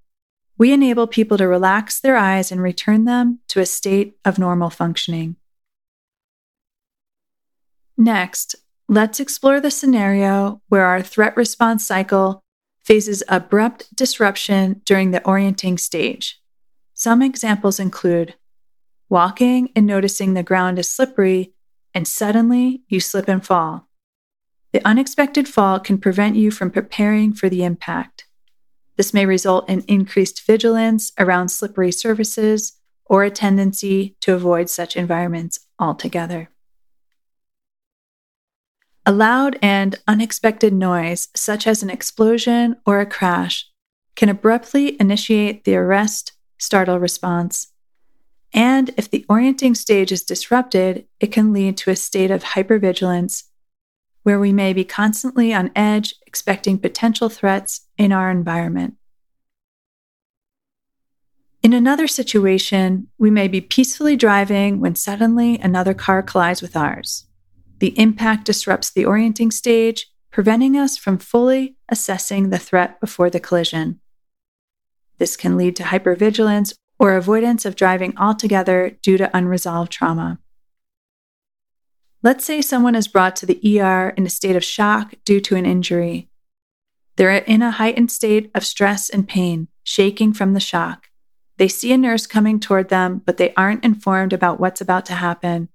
we 0.59 0.73
enable 0.73 1.07
people 1.07 1.39
to 1.39 1.49
relax 1.49 2.01
their 2.01 2.17
eyes 2.17 2.53
and 2.53 2.61
return 2.63 3.05
them 3.05 3.41
to 3.49 3.61
a 3.61 3.67
state 3.67 4.17
of 4.25 4.39
normal 4.39 4.71
functioning. 4.71 5.37
Next, 7.97 8.57
Let's 8.93 9.21
explore 9.21 9.61
the 9.61 9.71
scenario 9.71 10.63
where 10.69 10.85
our 10.85 11.01
threat 11.01 11.37
response 11.37 11.87
cycle 11.87 12.43
faces 12.83 13.23
abrupt 13.29 13.95
disruption 13.95 14.83
during 14.85 15.13
the 15.13 15.25
orienting 15.25 15.79
stage. 15.79 16.40
Some 17.01 17.23
examples 17.23 17.81
include 17.81 18.35
walking 19.09 19.71
and 19.75 19.87
noticing 19.87 20.35
the 20.35 20.43
ground 20.43 20.79
is 20.79 20.87
slippery, 20.87 21.55
and 21.95 22.07
suddenly 22.07 22.83
you 22.89 23.01
slip 23.01 23.27
and 23.27 23.43
fall. 23.43 23.89
The 24.73 24.87
unexpected 24.87 25.49
fall 25.49 25.81
can 25.81 25.97
prevent 25.97 26.37
you 26.37 26.51
from 26.51 26.71
preparing 26.71 27.33
for 27.33 27.49
the 27.49 27.65
impact. 27.65 28.27
This 28.99 29.15
may 29.15 29.25
result 29.25 29.67
in 29.67 29.81
increased 29.89 30.45
vigilance 30.47 31.13
around 31.19 31.49
slippery 31.49 31.91
surfaces 31.91 32.75
or 33.07 33.25
a 33.25 33.31
tendency 33.31 34.15
to 34.21 34.35
avoid 34.35 34.69
such 34.69 34.95
environments 34.95 35.59
altogether. 35.79 36.51
A 39.07 39.13
loud 39.13 39.59
and 39.63 39.99
unexpected 40.07 40.75
noise, 40.75 41.29
such 41.35 41.67
as 41.67 41.83
an 41.83 41.89
explosion 41.89 42.77
or 42.85 43.01
a 43.01 43.07
crash, 43.07 43.71
can 44.17 44.29
abruptly 44.29 45.01
initiate 45.01 45.65
the 45.65 45.77
arrest 45.77 46.33
startle 46.61 46.99
response. 47.01 47.73
And 48.53 48.91
if 48.97 49.11
the 49.11 49.25
orienting 49.29 49.75
stage 49.75 50.13
is 50.13 50.23
disrupted, 50.23 51.07
it 51.19 51.33
can 51.33 51.53
lead 51.53 51.77
to 51.79 51.91
a 51.91 51.97
state 51.97 52.31
of 52.31 52.43
hypervigilance 52.43 53.45
where 54.23 54.39
we 54.39 54.53
may 54.53 54.73
be 54.73 54.85
constantly 54.85 55.55
on 55.55 55.71
edge, 55.75 56.15
expecting 56.27 56.79
potential 56.79 57.29
threats 57.29 57.87
in 57.97 58.13
our 58.13 58.31
environment. 58.31 58.95
In 61.63 61.73
another 61.73 62.07
situation, 62.07 63.09
we 63.19 63.31
may 63.31 63.47
be 63.47 63.61
peacefully 63.61 64.17
driving 64.17 64.81
when 64.81 64.95
suddenly 64.95 65.59
another 65.59 65.95
car 65.95 66.23
collides 66.23 66.63
with 66.63 66.77
ours. 66.77 67.27
The 67.79 67.99
impact 67.99 68.45
disrupts 68.45 68.91
the 68.91 69.05
orienting 69.05 69.51
stage, 69.51 70.11
preventing 70.31 70.77
us 70.77 70.97
from 70.97 71.19
fully 71.19 71.77
assessing 71.89 72.51
the 72.51 72.59
threat 72.59 73.01
before 73.01 73.31
the 73.31 73.41
collision. 73.41 74.00
This 75.21 75.37
can 75.37 75.57
lead 75.57 75.77
to 75.77 75.85
hypervigilance 75.85 76.75
or 76.99 77.15
avoidance 77.15 77.65
of 77.65 77.77
driving 77.77 78.19
altogether 78.19 78.99
due 79.01 79.17
to 79.19 79.35
unresolved 79.37 79.93
trauma. 79.93 80.41
Let's 82.21 82.45
say 82.45 82.61
someone 82.61 82.97
is 82.97 83.07
brought 83.07 83.37
to 83.37 83.47
the 83.47 83.81
ER 83.81 84.09
in 84.17 84.27
a 84.27 84.31
state 84.31 84.57
of 84.57 84.65
shock 84.65 85.15
due 85.25 85.41
to 85.43 85.55
an 85.55 85.65
injury. 85.65 86.29
They're 87.15 87.37
in 87.37 87.63
a 87.63 87.71
heightened 87.71 88.11
state 88.11 88.51
of 88.53 88.67
stress 88.67 89.09
and 89.09 89.29
pain, 89.29 89.69
shaking 89.85 90.33
from 90.33 90.55
the 90.55 90.59
shock. 90.59 91.07
They 91.57 91.69
see 91.69 91.93
a 91.93 91.97
nurse 91.97 92.27
coming 92.27 92.59
toward 92.59 92.89
them, 92.89 93.23
but 93.25 93.37
they 93.37 93.55
aren't 93.55 93.85
informed 93.85 94.33
about 94.33 94.59
what's 94.59 94.81
about 94.81 95.07
to 95.07 95.15
happen 95.15 95.69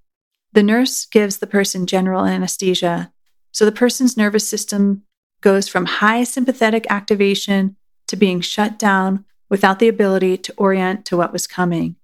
the 0.56 0.64
nurse 0.64 1.06
gives 1.06 1.38
the 1.38 1.48
person 1.48 1.86
general 1.86 2.26
anesthesia, 2.26 3.12
so 3.52 3.66
the 3.66 3.74
person's 3.74 4.16
nervous 4.16 4.48
system 4.48 5.04
goes 5.42 5.68
from 5.68 5.86
high 5.86 6.24
sympathetic 6.24 6.88
activation 6.90 7.76
to 8.08 8.16
being 8.16 8.40
shut 8.40 8.80
down 8.80 9.26
without 9.50 9.80
the 9.80 9.88
ability 9.88 10.38
to 10.38 10.54
orient 10.58 11.06
to 11.06 11.18
what 11.18 11.34
was 11.34 11.48
coming. 11.48 11.96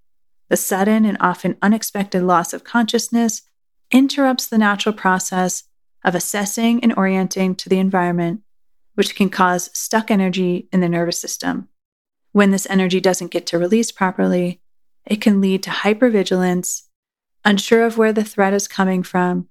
The 0.50 0.57
sudden 0.57 1.05
and 1.05 1.17
often 1.19 1.57
unexpected 1.62 2.24
loss 2.24 2.53
of 2.53 2.63
consciousness 2.63 3.43
interrupts 3.91 4.48
the 4.48 4.57
natural 4.57 4.93
process 4.93 5.63
of 6.03 6.15
assessing 6.15 6.83
and 6.83 6.93
orienting 6.98 7.55
to 7.55 7.69
the 7.69 7.79
environment, 7.79 8.41
which 8.95 9.15
can 9.15 9.29
cause 9.29 9.69
stuck 9.74 10.12
energy 10.12 10.67
in 10.71 10.81
the 10.81 10.89
nervous 10.89 11.19
system. 11.19 11.67
When 12.31 12.51
this 12.51 12.67
energy 12.69 13.00
doesn't 13.00 13.31
get 13.31 13.45
to 13.48 13.60
release 13.60 13.91
properly, 13.91 14.62
it 15.05 15.21
can 15.21 15.41
lead 15.41 15.63
to 15.63 15.69
hypervigilance, 15.69 16.83
unsure 17.43 17.83
of 17.83 17.98
where 17.98 18.13
the 18.13 18.24
threat 18.24 18.53
is 18.53 18.67
coming 18.67 19.03
from, 19.03 19.50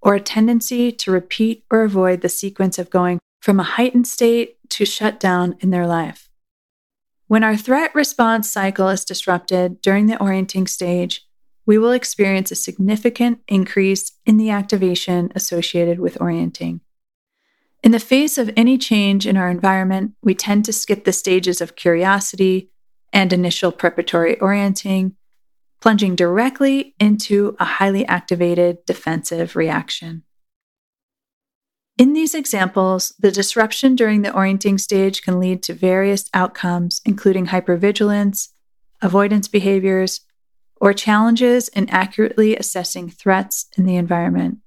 or 0.00 0.14
a 0.14 0.20
tendency 0.20 0.92
to 0.92 1.10
repeat 1.10 1.64
or 1.70 1.82
avoid 1.82 2.20
the 2.20 2.28
sequence 2.28 2.78
of 2.78 2.90
going 2.90 3.18
from 3.40 3.60
a 3.60 3.64
heightened 3.64 4.06
state 4.06 4.56
to 4.70 4.84
shut 4.84 5.18
down 5.18 5.56
in 5.60 5.70
their 5.70 5.86
life. 5.86 6.27
When 7.28 7.44
our 7.44 7.58
threat 7.58 7.94
response 7.94 8.50
cycle 8.50 8.88
is 8.88 9.04
disrupted 9.04 9.82
during 9.82 10.06
the 10.06 10.18
orienting 10.18 10.66
stage, 10.66 11.26
we 11.66 11.76
will 11.76 11.92
experience 11.92 12.50
a 12.50 12.56
significant 12.56 13.40
increase 13.46 14.12
in 14.24 14.38
the 14.38 14.48
activation 14.48 15.30
associated 15.34 16.00
with 16.00 16.18
orienting. 16.22 16.80
In 17.84 17.92
the 17.92 18.00
face 18.00 18.38
of 18.38 18.50
any 18.56 18.78
change 18.78 19.26
in 19.26 19.36
our 19.36 19.50
environment, 19.50 20.12
we 20.22 20.34
tend 20.34 20.64
to 20.64 20.72
skip 20.72 21.04
the 21.04 21.12
stages 21.12 21.60
of 21.60 21.76
curiosity 21.76 22.70
and 23.12 23.30
initial 23.30 23.72
preparatory 23.72 24.40
orienting, 24.40 25.14
plunging 25.82 26.16
directly 26.16 26.94
into 26.98 27.54
a 27.60 27.64
highly 27.66 28.06
activated 28.06 28.86
defensive 28.86 29.54
reaction. 29.54 30.22
In 31.98 32.12
these 32.12 32.32
examples, 32.32 33.12
the 33.18 33.32
disruption 33.32 33.96
during 33.96 34.22
the 34.22 34.32
orienting 34.32 34.78
stage 34.78 35.20
can 35.22 35.40
lead 35.40 35.64
to 35.64 35.74
various 35.74 36.30
outcomes, 36.32 37.02
including 37.04 37.48
hypervigilance, 37.48 38.50
avoidance 39.02 39.48
behaviors, 39.48 40.20
or 40.76 40.92
challenges 40.92 41.66
in 41.66 41.90
accurately 41.90 42.56
assessing 42.56 43.10
threats 43.10 43.66
in 43.76 43.84
the 43.84 43.96
environment. 43.96 44.58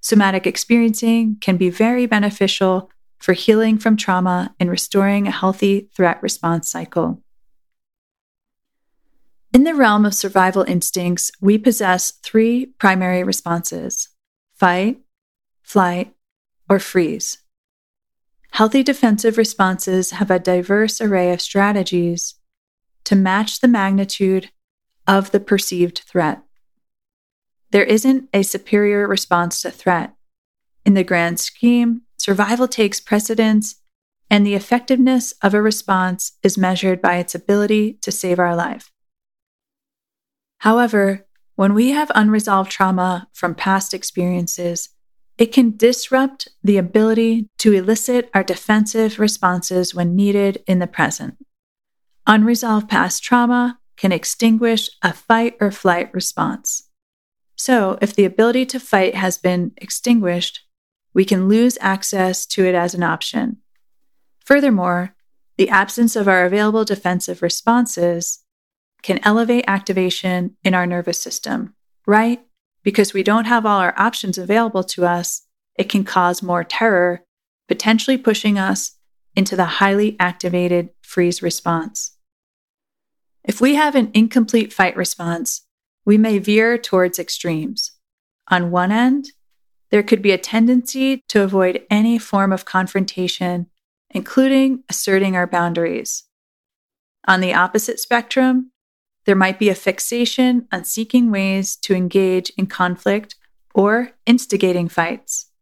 Somatic 0.00 0.46
experiencing 0.46 1.38
can 1.40 1.56
be 1.56 1.70
very 1.70 2.06
beneficial 2.06 2.88
for 3.18 3.32
healing 3.32 3.76
from 3.76 3.96
trauma 3.96 4.54
and 4.60 4.70
restoring 4.70 5.26
a 5.26 5.32
healthy 5.32 5.90
threat 5.94 6.22
response 6.22 6.70
cycle. 6.70 7.20
In 9.52 9.64
the 9.64 9.74
realm 9.74 10.06
of 10.06 10.14
survival 10.14 10.62
instincts, 10.62 11.32
we 11.40 11.58
possess 11.58 12.12
three 12.22 12.66
primary 12.78 13.24
responses 13.24 14.08
fight, 14.54 15.00
flight, 15.62 16.14
or 16.70 16.78
freeze. 16.78 17.38
Healthy 18.52 18.82
defensive 18.82 19.36
responses 19.36 20.12
have 20.12 20.30
a 20.30 20.38
diverse 20.38 21.00
array 21.00 21.32
of 21.32 21.40
strategies 21.40 22.36
to 23.04 23.16
match 23.16 23.60
the 23.60 23.68
magnitude 23.68 24.50
of 25.06 25.32
the 25.32 25.40
perceived 25.40 26.02
threat. 26.06 26.42
There 27.72 27.84
isn't 27.84 28.28
a 28.32 28.42
superior 28.42 29.06
response 29.06 29.62
to 29.62 29.70
threat. 29.70 30.14
In 30.86 30.94
the 30.94 31.04
grand 31.04 31.38
scheme, 31.40 32.02
survival 32.16 32.68
takes 32.68 33.00
precedence, 33.00 33.76
and 34.30 34.46
the 34.46 34.54
effectiveness 34.54 35.34
of 35.42 35.54
a 35.54 35.62
response 35.62 36.32
is 36.42 36.56
measured 36.58 37.00
by 37.00 37.16
its 37.16 37.34
ability 37.34 37.94
to 38.02 38.12
save 38.12 38.38
our 38.38 38.54
life. 38.54 38.92
However, 40.58 41.26
when 41.56 41.74
we 41.74 41.90
have 41.90 42.12
unresolved 42.14 42.70
trauma 42.70 43.28
from 43.32 43.54
past 43.54 43.92
experiences, 43.92 44.90
it 45.40 45.52
can 45.52 45.74
disrupt 45.74 46.48
the 46.62 46.76
ability 46.76 47.48
to 47.56 47.72
elicit 47.72 48.28
our 48.34 48.44
defensive 48.44 49.18
responses 49.18 49.94
when 49.94 50.14
needed 50.14 50.62
in 50.66 50.80
the 50.80 50.86
present. 50.86 51.34
Unresolved 52.26 52.90
past 52.90 53.24
trauma 53.24 53.78
can 53.96 54.12
extinguish 54.12 54.90
a 55.02 55.14
fight 55.14 55.56
or 55.58 55.70
flight 55.70 56.12
response. 56.12 56.90
So, 57.56 57.98
if 58.02 58.14
the 58.14 58.26
ability 58.26 58.66
to 58.66 58.78
fight 58.78 59.14
has 59.14 59.38
been 59.38 59.72
extinguished, 59.78 60.60
we 61.14 61.24
can 61.24 61.48
lose 61.48 61.78
access 61.80 62.44
to 62.46 62.66
it 62.66 62.74
as 62.74 62.94
an 62.94 63.02
option. 63.02 63.56
Furthermore, 64.44 65.16
the 65.56 65.70
absence 65.70 66.16
of 66.16 66.28
our 66.28 66.44
available 66.44 66.84
defensive 66.84 67.40
responses 67.40 68.44
can 69.02 69.20
elevate 69.22 69.64
activation 69.66 70.56
in 70.64 70.74
our 70.74 70.86
nervous 70.86 71.20
system, 71.20 71.74
right? 72.06 72.44
Because 72.82 73.12
we 73.12 73.22
don't 73.22 73.44
have 73.44 73.66
all 73.66 73.80
our 73.80 73.94
options 73.98 74.38
available 74.38 74.84
to 74.84 75.06
us, 75.06 75.42
it 75.76 75.88
can 75.88 76.04
cause 76.04 76.42
more 76.42 76.64
terror, 76.64 77.24
potentially 77.68 78.16
pushing 78.18 78.58
us 78.58 78.96
into 79.36 79.56
the 79.56 79.64
highly 79.64 80.16
activated 80.18 80.90
freeze 81.02 81.42
response. 81.42 82.16
If 83.44 83.60
we 83.60 83.74
have 83.74 83.94
an 83.94 84.10
incomplete 84.14 84.72
fight 84.72 84.96
response, 84.96 85.66
we 86.04 86.18
may 86.18 86.38
veer 86.38 86.76
towards 86.78 87.18
extremes. 87.18 87.92
On 88.48 88.70
one 88.70 88.92
end, 88.92 89.26
there 89.90 90.02
could 90.02 90.22
be 90.22 90.32
a 90.32 90.38
tendency 90.38 91.22
to 91.28 91.42
avoid 91.42 91.84
any 91.90 92.18
form 92.18 92.52
of 92.52 92.64
confrontation, 92.64 93.66
including 94.10 94.84
asserting 94.88 95.36
our 95.36 95.46
boundaries. 95.46 96.24
On 97.26 97.40
the 97.40 97.54
opposite 97.54 97.98
spectrum, 97.98 98.72
there 99.30 99.36
might 99.36 99.60
be 99.60 99.68
a 99.68 99.76
fixation 99.76 100.66
on 100.72 100.82
seeking 100.82 101.30
ways 101.30 101.76
to 101.76 101.94
engage 101.94 102.50
in 102.58 102.66
conflict 102.66 103.36
or 103.72 104.10
instigating 104.26 104.88
fights. 104.88 105.52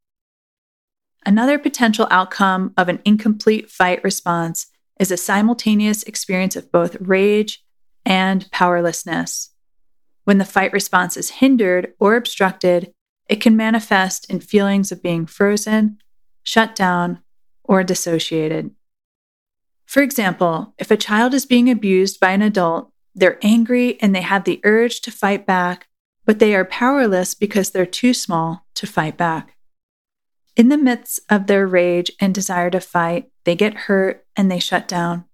Another 1.27 1.59
potential 1.59 2.09
outcome 2.11 2.73
of 2.79 2.89
an 2.89 2.99
incomplete 3.05 3.71
fight 3.71 4.03
response 4.03 4.69
is 4.99 5.11
a 5.11 5.19
simultaneous 5.19 6.03
experience 6.05 6.57
of 6.57 6.73
both 6.73 6.97
rage 6.99 7.63
and 8.07 8.51
powerlessness. 8.53 9.51
When 10.25 10.39
the 10.39 10.47
fight 10.47 10.73
response 10.73 11.19
is 11.19 11.33
hindered 11.33 11.93
or 12.01 12.17
obstructed, 12.17 12.95
it 13.29 13.43
can 13.43 13.55
manifest 13.55 14.31
in 14.31 14.41
feelings 14.41 14.91
of 14.91 15.03
being 15.03 15.27
frozen, 15.27 15.99
shut 16.43 16.75
down, 16.75 17.21
or 17.65 17.85
dissociated. 17.85 18.71
For 19.85 20.03
example, 20.03 20.73
if 20.79 20.91
a 20.91 20.97
child 20.97 21.35
is 21.35 21.45
being 21.45 21.69
abused 21.69 22.19
by 22.19 22.31
an 22.31 22.41
adult, 22.41 22.93
they're 23.19 23.39
angry 23.43 24.01
and 24.01 24.15
they 24.15 24.23
have 24.23 24.45
the 24.45 24.61
urge 24.65 25.01
to 25.01 25.11
fight 25.11 25.45
back, 25.45 25.89
but 26.25 26.39
they 26.39 26.55
are 26.55 26.65
powerless 26.65 27.35
because 27.35 27.71
they're 27.71 27.87
too 27.87 28.15
small 28.15 28.67
to 28.75 28.87
fight 28.87 29.17
back. 29.17 29.57
In 30.57 30.69
the 30.69 30.79
midst 30.79 31.21
of 31.29 31.47
their 31.47 31.67
rage 31.67 32.13
and 32.21 32.35
desire 32.35 32.71
to 32.71 32.81
fight, 32.81 33.31
they 33.45 33.55
get 33.55 33.75
hurt 33.75 34.25
and 34.37 34.51
they 34.51 34.59
shut 34.59 34.87
down. 34.87 35.25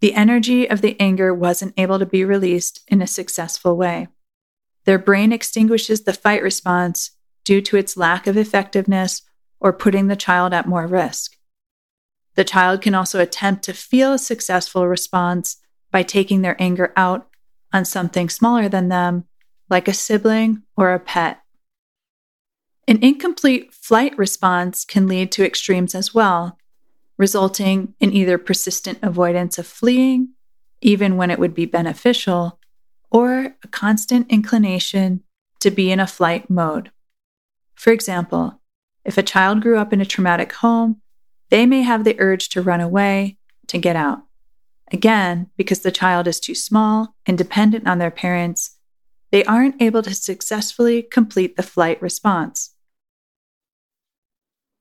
The 0.00 0.14
energy 0.14 0.68
of 0.68 0.80
the 0.80 0.98
anger 1.00 1.32
wasn't 1.34 1.74
able 1.76 1.98
to 1.98 2.06
be 2.06 2.24
released 2.24 2.80
in 2.88 3.02
a 3.02 3.06
successful 3.06 3.76
way. 3.76 4.08
Their 4.84 4.98
brain 4.98 5.32
extinguishes 5.32 6.04
the 6.04 6.12
fight 6.12 6.42
response 6.42 7.10
due 7.44 7.60
to 7.62 7.76
its 7.76 7.96
lack 7.96 8.26
of 8.26 8.36
effectiveness 8.36 9.22
or 9.60 9.72
putting 9.72 10.08
the 10.08 10.16
child 10.16 10.52
at 10.52 10.68
more 10.68 10.86
risk. 10.86 11.36
The 12.34 12.44
child 12.44 12.82
can 12.82 12.94
also 12.94 13.20
attempt 13.20 13.62
to 13.64 13.72
feel 13.72 14.14
a 14.14 14.18
successful 14.18 14.86
response 14.86 15.56
by 15.94 16.02
taking 16.02 16.42
their 16.42 16.60
anger 16.60 16.92
out 16.96 17.28
on 17.72 17.84
something 17.84 18.28
smaller 18.28 18.68
than 18.68 18.88
them, 18.88 19.26
like 19.70 19.86
a 19.86 19.92
sibling 19.92 20.60
or 20.76 20.92
a 20.92 20.98
pet. 20.98 21.40
An 22.88 22.98
incomplete 23.00 23.72
flight 23.72 24.18
response 24.18 24.84
can 24.84 25.06
lead 25.06 25.30
to 25.30 25.46
extremes 25.46 25.94
as 25.94 26.12
well, 26.12 26.58
resulting 27.16 27.94
in 28.00 28.12
either 28.12 28.38
persistent 28.38 28.98
avoidance 29.02 29.56
of 29.56 29.68
fleeing, 29.68 30.30
even 30.80 31.16
when 31.16 31.30
it 31.30 31.38
would 31.38 31.54
be 31.54 31.64
beneficial, 31.64 32.58
or 33.12 33.54
a 33.62 33.68
constant 33.68 34.28
inclination 34.28 35.22
to 35.60 35.70
be 35.70 35.92
in 35.92 36.00
a 36.00 36.08
flight 36.08 36.50
mode. 36.50 36.90
For 37.76 37.92
example, 37.92 38.60
if 39.04 39.16
a 39.16 39.22
child 39.22 39.62
grew 39.62 39.78
up 39.78 39.92
in 39.92 40.00
a 40.00 40.04
traumatic 40.04 40.54
home, 40.54 41.02
they 41.50 41.66
may 41.66 41.82
have 41.82 42.02
the 42.02 42.16
urge 42.18 42.48
to 42.48 42.62
run 42.62 42.80
away 42.80 43.38
to 43.68 43.78
get 43.78 43.94
out. 43.94 44.24
Again, 44.92 45.50
because 45.56 45.80
the 45.80 45.90
child 45.90 46.26
is 46.28 46.40
too 46.40 46.54
small 46.54 47.14
and 47.26 47.38
dependent 47.38 47.86
on 47.86 47.98
their 47.98 48.10
parents, 48.10 48.78
they 49.32 49.44
aren't 49.44 49.80
able 49.82 50.02
to 50.02 50.14
successfully 50.14 51.02
complete 51.02 51.56
the 51.56 51.62
flight 51.62 52.00
response. 52.00 52.74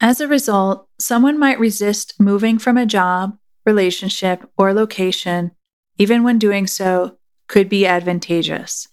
As 0.02 0.20
a 0.20 0.28
result, 0.28 0.88
someone 1.00 1.40
might 1.40 1.60
resist 1.60 2.20
moving 2.20 2.60
from 2.60 2.78
a 2.78 2.86
job, 2.86 3.38
relationship, 3.66 4.50
or 4.58 4.74
location, 4.74 5.52
even 5.98 6.24
when 6.24 6.38
doing 6.38 6.68
so 6.68 7.18
could 7.48 7.70
be 7.70 7.86
advantageous. 7.86 8.90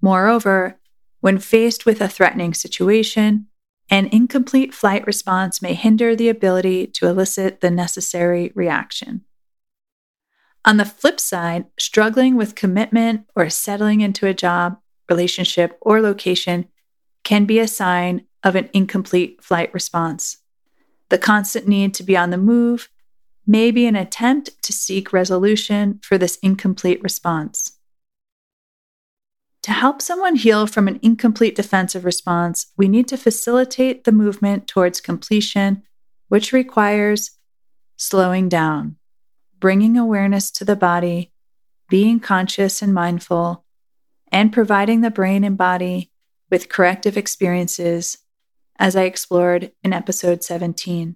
Moreover, 0.00 0.78
when 1.20 1.38
faced 1.38 1.84
with 1.84 2.00
a 2.00 2.08
threatening 2.08 2.54
situation, 2.54 3.48
an 3.90 4.06
incomplete 4.06 4.72
flight 4.72 5.06
response 5.06 5.60
may 5.60 5.74
hinder 5.74 6.16
the 6.16 6.28
ability 6.28 6.86
to 6.86 7.08
elicit 7.08 7.60
the 7.60 7.70
necessary 7.70 8.52
reaction. 8.54 9.24
On 10.64 10.76
the 10.76 10.84
flip 10.84 11.18
side, 11.18 11.66
struggling 11.78 12.36
with 12.36 12.54
commitment 12.54 13.26
or 13.34 13.50
settling 13.50 14.00
into 14.00 14.26
a 14.26 14.34
job, 14.34 14.78
relationship, 15.10 15.76
or 15.80 16.00
location 16.00 16.68
can 17.24 17.44
be 17.44 17.58
a 17.58 17.66
sign 17.66 18.26
of 18.44 18.54
an 18.54 18.68
incomplete 18.72 19.42
flight 19.42 19.72
response. 19.74 20.38
the 21.12 21.18
constant 21.18 21.68
need 21.68 21.92
to 21.92 22.02
be 22.02 22.16
on 22.16 22.30
the 22.30 22.38
move 22.38 22.88
may 23.46 23.70
be 23.70 23.84
an 23.86 23.94
attempt 23.94 24.50
to 24.62 24.72
seek 24.72 25.12
resolution 25.12 26.00
for 26.02 26.16
this 26.16 26.36
incomplete 26.42 27.02
response. 27.02 27.78
To 29.64 29.72
help 29.72 30.00
someone 30.00 30.36
heal 30.36 30.66
from 30.66 30.88
an 30.88 30.98
incomplete 31.02 31.54
defensive 31.54 32.06
response, 32.06 32.72
we 32.78 32.88
need 32.88 33.08
to 33.08 33.18
facilitate 33.18 34.04
the 34.04 34.10
movement 34.10 34.66
towards 34.66 35.02
completion, 35.02 35.82
which 36.28 36.50
requires 36.50 37.32
slowing 37.98 38.48
down, 38.48 38.96
bringing 39.62 39.96
awareness 39.96 40.50
to 40.50 40.64
the 40.64 40.74
body, 40.74 41.30
being 41.88 42.18
conscious 42.18 42.82
and 42.82 42.92
mindful, 42.92 43.64
and 44.32 44.52
providing 44.52 45.02
the 45.02 45.10
brain 45.10 45.44
and 45.44 45.56
body 45.56 46.10
with 46.50 46.68
corrective 46.68 47.16
experiences, 47.16 48.18
as 48.80 48.96
I 48.96 49.04
explored 49.04 49.70
in 49.84 49.92
episode 49.92 50.42
17. 50.42 51.14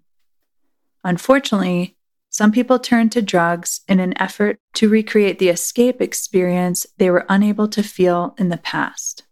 Unfortunately, 1.03 1.97
some 2.31 2.53
people 2.53 2.79
turn 2.79 3.11
to 3.11 3.21
drugs 3.21 3.81
in 3.89 3.99
an 3.99 4.15
effort 4.23 4.61
to 4.75 4.89
recreate 4.89 5.41
the 5.41 5.49
escape 5.49 6.01
experience 6.01 6.87
they 6.99 7.11
were 7.11 7.27
unable 7.29 7.67
to 7.67 7.83
feel 7.83 8.37
in 8.39 8.49
the 8.49 8.59
past. 8.59 9.25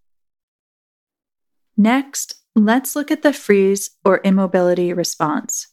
Next, 1.77 2.35
let's 2.57 2.97
look 2.97 3.13
at 3.13 3.23
the 3.23 3.33
freeze 3.33 3.91
or 4.05 4.21
immobility 4.25 4.93
response. 4.93 5.69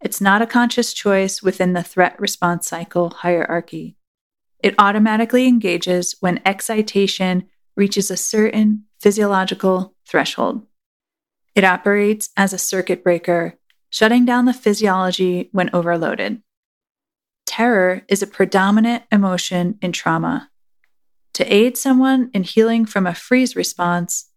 It's 0.00 0.20
not 0.20 0.42
a 0.42 0.46
conscious 0.46 0.92
choice 0.92 1.42
within 1.42 1.72
the 1.72 1.82
threat 1.82 2.18
response 2.20 2.68
cycle 2.68 3.10
hierarchy. 3.10 3.96
It 4.60 4.74
automatically 4.78 5.46
engages 5.46 6.16
when 6.20 6.40
excitation 6.44 7.48
reaches 7.76 8.10
a 8.10 8.16
certain 8.16 8.84
physiological 9.00 9.94
threshold. 10.06 10.66
It 11.54 11.64
operates 11.64 12.30
as 12.36 12.52
a 12.52 12.58
circuit 12.58 13.02
breaker, 13.02 13.58
shutting 13.90 14.24
down 14.24 14.44
the 14.44 14.52
physiology 14.52 15.48
when 15.52 15.70
overloaded 15.72 16.42
terror 17.58 18.02
is 18.06 18.22
a 18.22 18.26
predominant 18.26 19.02
emotion 19.10 19.76
in 19.82 19.90
trauma. 19.90 20.48
To 21.32 21.52
aid 21.52 21.76
someone 21.76 22.30
in 22.32 22.44
healing 22.44 22.86
from 22.86 23.04
a 23.04 23.16
freeze 23.16 23.56
response, 23.56 24.30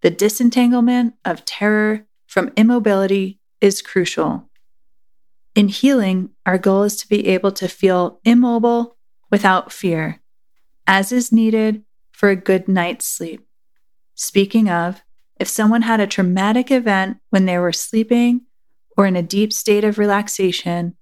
the 0.00 0.10
disentanglement 0.10 1.14
of 1.24 1.44
terror 1.44 2.06
from 2.26 2.52
immobility 2.56 3.38
is 3.60 3.82
crucial. 3.82 4.50
In 5.56 5.68
healing, 5.68 6.28
our 6.44 6.58
goal 6.58 6.82
is 6.82 6.96
to 6.98 7.08
be 7.08 7.28
able 7.28 7.50
to 7.52 7.66
feel 7.66 8.20
immobile 8.24 8.98
without 9.30 9.72
fear, 9.72 10.20
as 10.86 11.10
is 11.10 11.32
needed 11.32 11.82
for 12.12 12.28
a 12.28 12.36
good 12.36 12.68
night's 12.68 13.06
sleep. 13.06 13.46
Speaking 14.14 14.68
of, 14.68 15.00
if 15.40 15.48
someone 15.48 15.82
had 15.82 15.98
a 15.98 16.06
traumatic 16.06 16.70
event 16.70 17.18
when 17.30 17.46
they 17.46 17.56
were 17.56 17.72
sleeping 17.72 18.42
or 18.98 19.06
in 19.06 19.16
a 19.16 19.22
deep 19.22 19.50
state 19.50 19.82
of 19.82 19.96
relaxation, 19.96 20.94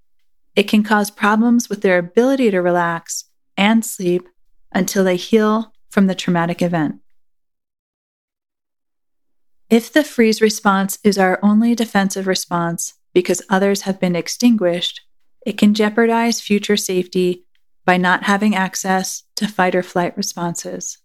it 0.54 0.68
can 0.68 0.84
cause 0.84 1.10
problems 1.10 1.68
with 1.68 1.82
their 1.82 1.98
ability 1.98 2.52
to 2.52 2.60
relax 2.60 3.24
and 3.56 3.84
sleep 3.84 4.28
until 4.70 5.02
they 5.02 5.16
heal 5.16 5.72
from 5.90 6.06
the 6.06 6.14
traumatic 6.14 6.62
event. 6.62 7.00
If 9.68 9.92
the 9.92 10.04
freeze 10.04 10.40
response 10.40 11.00
is 11.02 11.18
our 11.18 11.40
only 11.42 11.74
defensive 11.74 12.28
response 12.28 12.94
because 13.14 13.40
others 13.48 13.82
have 13.82 13.98
been 13.98 14.16
extinguished, 14.16 15.00
it 15.46 15.56
can 15.56 15.72
jeopardize 15.72 16.40
future 16.40 16.76
safety 16.76 17.44
by 17.86 17.96
not 17.96 18.24
having 18.24 18.54
access 18.54 19.22
to 19.36 19.48
fight 19.48 19.74
or 19.74 19.82
flight 19.82 20.16
responses. 20.16 20.98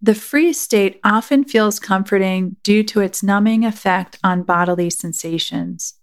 The 0.00 0.14
freeze 0.14 0.60
state 0.60 1.00
often 1.02 1.44
feels 1.44 1.80
comforting 1.80 2.56
due 2.62 2.82
to 2.84 3.00
its 3.00 3.22
numbing 3.22 3.64
effect 3.64 4.18
on 4.22 4.42
bodily 4.42 4.90
sensations. 4.90 5.94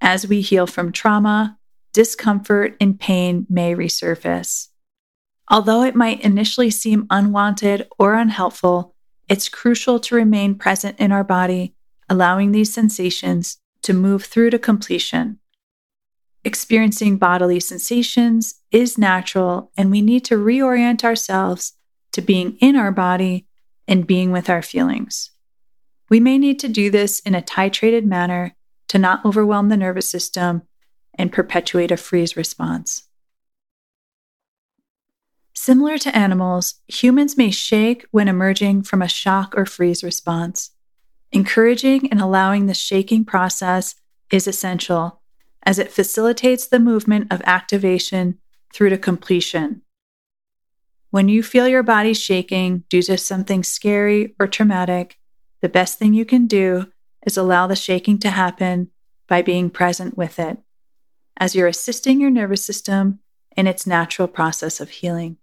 As 0.00 0.28
we 0.28 0.40
heal 0.40 0.66
from 0.66 0.92
trauma, 0.92 1.58
discomfort 1.92 2.76
and 2.80 2.98
pain 2.98 3.46
may 3.50 3.74
resurface. 3.74 4.68
Although 5.50 5.82
it 5.82 5.96
might 5.96 6.20
initially 6.20 6.70
seem 6.70 7.08
unwanted 7.10 7.88
or 7.98 8.14
unhelpful, 8.14 8.94
it's 9.28 9.48
crucial 9.48 9.98
to 10.00 10.14
remain 10.14 10.54
present 10.54 10.98
in 11.00 11.10
our 11.10 11.24
body, 11.24 11.74
allowing 12.10 12.52
these 12.52 12.72
sensations 12.72 13.56
to 13.82 13.94
move 13.94 14.24
through 14.24 14.50
to 14.50 14.58
completion. 14.58 15.38
Experiencing 16.44 17.16
bodily 17.16 17.60
sensations 17.60 18.56
is 18.70 18.98
natural, 18.98 19.70
and 19.76 19.90
we 19.90 20.02
need 20.02 20.24
to 20.26 20.34
reorient 20.34 21.04
ourselves 21.04 21.74
to 22.12 22.20
being 22.20 22.56
in 22.60 22.76
our 22.76 22.90
body 22.90 23.46
and 23.86 24.06
being 24.06 24.32
with 24.32 24.50
our 24.50 24.62
feelings. 24.62 25.30
We 26.08 26.18
may 26.18 26.38
need 26.38 26.58
to 26.60 26.68
do 26.68 26.90
this 26.90 27.20
in 27.20 27.34
a 27.34 27.42
titrated 27.42 28.04
manner 28.04 28.56
to 28.88 28.98
not 28.98 29.24
overwhelm 29.24 29.68
the 29.68 29.76
nervous 29.76 30.10
system 30.10 30.62
and 31.14 31.32
perpetuate 31.32 31.92
a 31.92 31.96
freeze 31.96 32.36
response. 32.36 33.04
Similar 35.54 35.98
to 35.98 36.16
animals, 36.16 36.76
humans 36.88 37.36
may 37.36 37.50
shake 37.50 38.06
when 38.10 38.28
emerging 38.28 38.82
from 38.82 39.02
a 39.02 39.08
shock 39.08 39.54
or 39.56 39.66
freeze 39.66 40.02
response. 40.02 40.70
Encouraging 41.32 42.10
and 42.10 42.20
allowing 42.20 42.66
the 42.66 42.74
shaking 42.74 43.24
process 43.24 43.94
is 44.30 44.46
essential 44.46 45.20
as 45.62 45.78
it 45.78 45.92
facilitates 45.92 46.66
the 46.66 46.80
movement 46.80 47.32
of 47.32 47.42
activation 47.44 48.38
through 48.72 48.90
to 48.90 48.98
completion. 48.98 49.82
When 51.10 51.28
you 51.28 51.42
feel 51.42 51.68
your 51.68 51.82
body 51.82 52.14
shaking 52.14 52.84
due 52.88 53.02
to 53.02 53.18
something 53.18 53.62
scary 53.62 54.34
or 54.40 54.46
traumatic, 54.46 55.18
the 55.60 55.68
best 55.68 55.98
thing 55.98 56.14
you 56.14 56.24
can 56.24 56.46
do 56.46 56.86
is 57.26 57.36
allow 57.36 57.66
the 57.66 57.76
shaking 57.76 58.18
to 58.20 58.30
happen 58.30 58.90
by 59.28 59.42
being 59.42 59.70
present 59.70 60.16
with 60.16 60.38
it, 60.38 60.58
as 61.36 61.54
you're 61.54 61.68
assisting 61.68 62.20
your 62.20 62.30
nervous 62.30 62.64
system 62.64 63.20
in 63.56 63.66
its 63.66 63.86
natural 63.86 64.28
process 64.28 64.80
of 64.80 64.90
healing. 64.90 65.36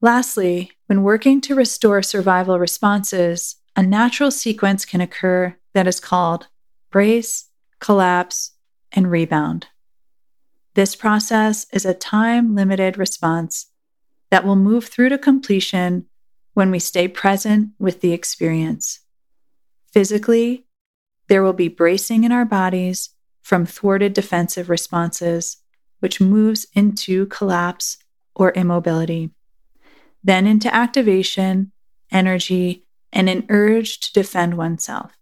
Lastly, 0.00 0.72
when 0.88 1.02
working 1.02 1.38
to 1.42 1.54
restore 1.54 2.02
survival 2.02 2.58
responses, 2.58 3.56
a 3.76 3.82
natural 3.82 4.30
sequence 4.30 4.86
can 4.86 5.02
occur 5.02 5.54
that 5.74 5.86
is 5.86 6.00
called 6.00 6.48
brace, 6.90 7.50
collapse, 7.78 8.52
and 8.90 9.10
rebound. 9.10 9.66
This 10.74 10.96
process 10.96 11.66
is 11.74 11.84
a 11.84 11.92
time 11.92 12.54
limited 12.54 12.96
response 12.96 13.66
that 14.30 14.46
will 14.46 14.56
move 14.56 14.86
through 14.86 15.10
to 15.10 15.18
completion 15.18 16.06
when 16.54 16.70
we 16.70 16.78
stay 16.78 17.06
present 17.06 17.70
with 17.78 18.00
the 18.00 18.14
experience. 18.14 19.00
Physically, 19.92 20.64
there 21.28 21.42
will 21.42 21.52
be 21.52 21.68
bracing 21.68 22.24
in 22.24 22.32
our 22.32 22.46
bodies 22.46 23.10
from 23.42 23.66
thwarted 23.66 24.14
defensive 24.14 24.70
responses, 24.70 25.58
which 25.98 26.18
moves 26.18 26.66
into 26.72 27.26
collapse 27.26 27.98
or 28.34 28.52
immobility, 28.52 29.30
then 30.22 30.46
into 30.46 30.74
activation, 30.74 31.72
energy, 32.10 32.84
and 33.12 33.28
an 33.28 33.46
urge 33.48 34.00
to 34.00 34.12
defend 34.12 34.56
oneself. 34.56 35.12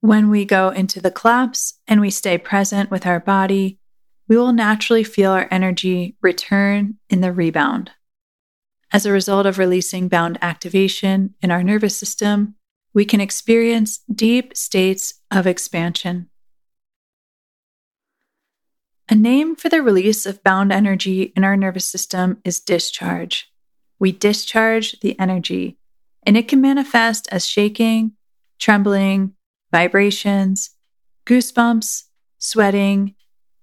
When 0.00 0.30
we 0.30 0.44
go 0.44 0.70
into 0.70 1.00
the 1.00 1.10
collapse 1.10 1.74
and 1.86 2.00
we 2.00 2.10
stay 2.10 2.36
present 2.36 2.90
with 2.90 3.06
our 3.06 3.20
body, 3.20 3.78
we 4.28 4.36
will 4.36 4.52
naturally 4.52 5.04
feel 5.04 5.30
our 5.30 5.46
energy 5.50 6.16
return 6.20 6.98
in 7.08 7.20
the 7.20 7.32
rebound. 7.32 7.90
As 8.92 9.06
a 9.06 9.12
result 9.12 9.46
of 9.46 9.58
releasing 9.58 10.08
bound 10.08 10.38
activation 10.42 11.34
in 11.40 11.50
our 11.50 11.62
nervous 11.62 11.96
system, 11.96 12.56
we 12.92 13.04
can 13.04 13.20
experience 13.20 13.98
deep 14.12 14.56
states 14.56 15.14
of 15.30 15.46
expansion. 15.46 16.28
A 19.12 19.14
name 19.14 19.56
for 19.56 19.68
the 19.68 19.82
release 19.82 20.24
of 20.24 20.42
bound 20.42 20.72
energy 20.72 21.34
in 21.36 21.44
our 21.44 21.54
nervous 21.54 21.84
system 21.84 22.40
is 22.46 22.60
discharge. 22.60 23.52
We 23.98 24.10
discharge 24.10 24.98
the 25.00 25.20
energy, 25.20 25.76
and 26.22 26.34
it 26.34 26.48
can 26.48 26.62
manifest 26.62 27.28
as 27.30 27.46
shaking, 27.46 28.12
trembling, 28.58 29.34
vibrations, 29.70 30.70
goosebumps, 31.26 32.04
sweating, 32.38 33.14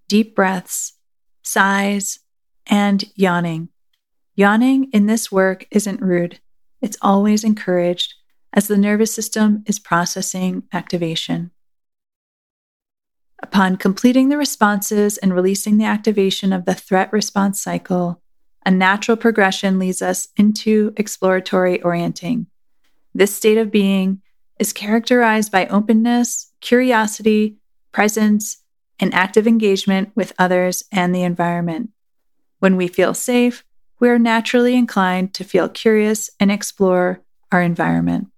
deep 0.08 0.36
breaths, 0.36 0.94
sighs, 1.42 2.20
and 2.68 3.06
yawning. 3.16 3.70
Yawning 4.36 4.92
in 4.92 5.08
this 5.08 5.32
work 5.32 5.66
isn't 5.72 6.00
rude, 6.00 6.40
it's 6.80 6.98
always 7.02 7.44
encouraged 7.44 8.14
as 8.54 8.68
the 8.68 8.78
nervous 8.78 9.12
system 9.12 9.64
is 9.66 9.80
processing 9.80 10.62
activation. 10.72 11.50
Upon 13.42 13.78
completing 13.78 14.30
the 14.30 14.38
responses 14.38 15.18
and 15.18 15.34
releasing 15.34 15.78
the 15.78 15.86
activation 15.86 16.52
of 16.52 16.66
the 16.66 16.74
threat 16.74 17.12
response 17.14 17.62
cycle, 17.62 18.22
a 18.66 18.72
natural 18.72 19.18
progression 19.18 19.80
leads 19.80 20.02
us 20.02 20.28
into 20.36 20.94
exploratory 20.98 21.82
orienting. 21.82 22.48
This 23.14 23.36
state 23.36 23.58
of 23.58 23.72
being 23.72 24.22
is 24.60 24.74
characterized 24.74 25.52
by 25.52 25.68
openness, 25.68 26.52
curiosity, 26.60 27.58
presence, 27.92 28.62
and 29.00 29.14
active 29.14 29.48
engagement 29.48 30.12
with 30.16 30.34
others 30.38 30.84
and 30.92 31.16
the 31.16 31.24
environment. 31.24 31.92
When 32.60 32.76
we 32.76 32.88
feel 32.88 33.14
safe, 33.14 33.64
we 34.00 34.10
are 34.10 34.20
naturally 34.20 34.76
inclined 34.76 35.34
to 35.36 35.44
feel 35.44 35.70
curious 35.70 36.30
and 36.40 36.52
explore 36.52 37.22
our 37.52 37.62
environment. 37.62 38.29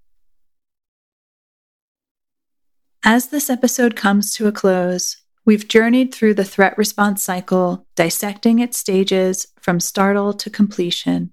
As 3.04 3.30
this 3.30 3.50
episode 3.50 3.96
comes 3.96 4.32
to 4.36 4.46
a 4.46 4.52
close, 4.52 5.18
we've 5.44 5.68
journeyed 5.68 6.14
through 6.14 6.36
the 6.36 6.44
threat 6.44 6.78
response 6.78 7.24
cycle, 7.24 7.88
dissecting 7.96 8.60
its 8.60 8.78
stages 8.78 9.48
from 9.60 9.80
startle 9.80 10.34
to 10.34 10.52
completion. 10.52 11.32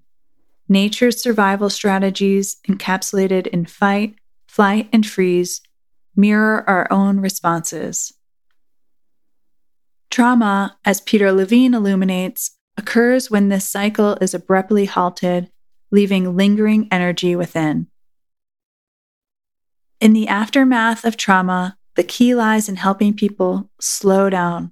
Nature's 0.67 1.21
survival 1.21 1.69
strategies, 1.69 2.57
encapsulated 2.67 3.45
in 3.47 3.65
fight, 3.65 4.15
flight, 4.47 4.89
and 4.91 5.05
freeze, 5.05 5.61
mirror 6.15 6.67
our 6.67 6.87
own 6.89 7.19
responses. 7.19 8.13
Trauma, 10.09 10.75
as 10.85 11.01
Peter 11.01 11.31
Levine 11.31 11.75
illuminates, 11.75 12.57
occurs 12.77 13.29
when 13.29 13.49
this 13.49 13.69
cycle 13.69 14.17
is 14.21 14.33
abruptly 14.33 14.85
halted, 14.85 15.51
leaving 15.91 16.35
lingering 16.35 16.87
energy 16.91 17.35
within. 17.35 17.85
In 19.99 20.13
the 20.13 20.29
aftermath 20.29 21.03
of 21.03 21.17
trauma, 21.17 21.77
the 21.95 22.03
key 22.03 22.33
lies 22.33 22.69
in 22.69 22.77
helping 22.77 23.13
people 23.13 23.69
slow 23.81 24.29
down, 24.29 24.71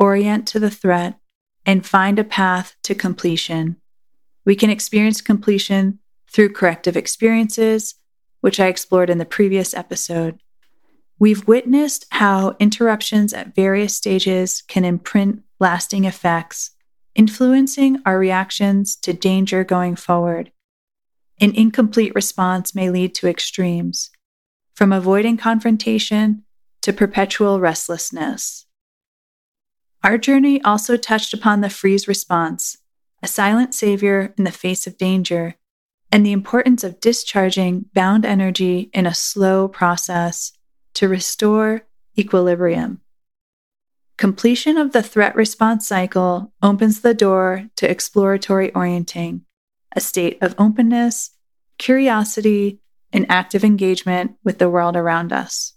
orient 0.00 0.48
to 0.48 0.58
the 0.58 0.70
threat, 0.70 1.18
and 1.66 1.84
find 1.84 2.18
a 2.18 2.24
path 2.24 2.74
to 2.84 2.94
completion. 2.94 3.76
We 4.46 4.56
can 4.56 4.70
experience 4.70 5.20
completion 5.20 5.98
through 6.30 6.54
corrective 6.54 6.96
experiences, 6.96 7.96
which 8.40 8.58
I 8.58 8.68
explored 8.68 9.10
in 9.10 9.18
the 9.18 9.26
previous 9.26 9.74
episode. 9.74 10.40
We've 11.18 11.46
witnessed 11.46 12.06
how 12.10 12.56
interruptions 12.58 13.34
at 13.34 13.54
various 13.54 13.94
stages 13.94 14.62
can 14.68 14.86
imprint 14.86 15.42
lasting 15.60 16.06
effects, 16.06 16.70
influencing 17.14 17.98
our 18.06 18.18
reactions 18.18 18.96
to 18.96 19.12
danger 19.12 19.64
going 19.64 19.96
forward. 19.96 20.50
An 21.42 21.54
incomplete 21.54 22.14
response 22.14 22.74
may 22.74 22.88
lead 22.88 23.14
to 23.16 23.28
extremes 23.28 24.10
from 24.74 24.92
avoiding 24.92 25.36
confrontation 25.36 26.44
to 26.82 26.92
perpetual 26.92 27.60
restlessness. 27.60 28.66
Our 30.02 30.18
journey 30.18 30.60
also 30.62 30.96
touched 30.96 31.32
upon 31.32 31.60
the 31.60 31.70
freeze 31.70 32.08
response, 32.08 32.78
a 33.22 33.28
silent 33.28 33.74
savior 33.74 34.34
in 34.36 34.44
the 34.44 34.50
face 34.50 34.86
of 34.86 34.98
danger, 34.98 35.54
and 36.10 36.26
the 36.26 36.32
importance 36.32 36.84
of 36.84 37.00
discharging 37.00 37.86
bound 37.94 38.26
energy 38.26 38.90
in 38.92 39.06
a 39.06 39.14
slow 39.14 39.68
process 39.68 40.52
to 40.94 41.08
restore 41.08 41.86
equilibrium. 42.18 43.00
Completion 44.18 44.76
of 44.76 44.92
the 44.92 45.02
threat 45.02 45.34
response 45.34 45.88
cycle 45.88 46.52
opens 46.62 47.00
the 47.00 47.14
door 47.14 47.68
to 47.76 47.90
exploratory 47.90 48.72
orienting, 48.74 49.46
a 49.96 50.00
state 50.00 50.38
of 50.42 50.54
openness, 50.58 51.30
curiosity, 51.78 52.81
and 53.12 53.26
active 53.28 53.64
engagement 53.64 54.36
with 54.42 54.58
the 54.58 54.70
world 54.70 54.96
around 54.96 55.32
us. 55.32 55.74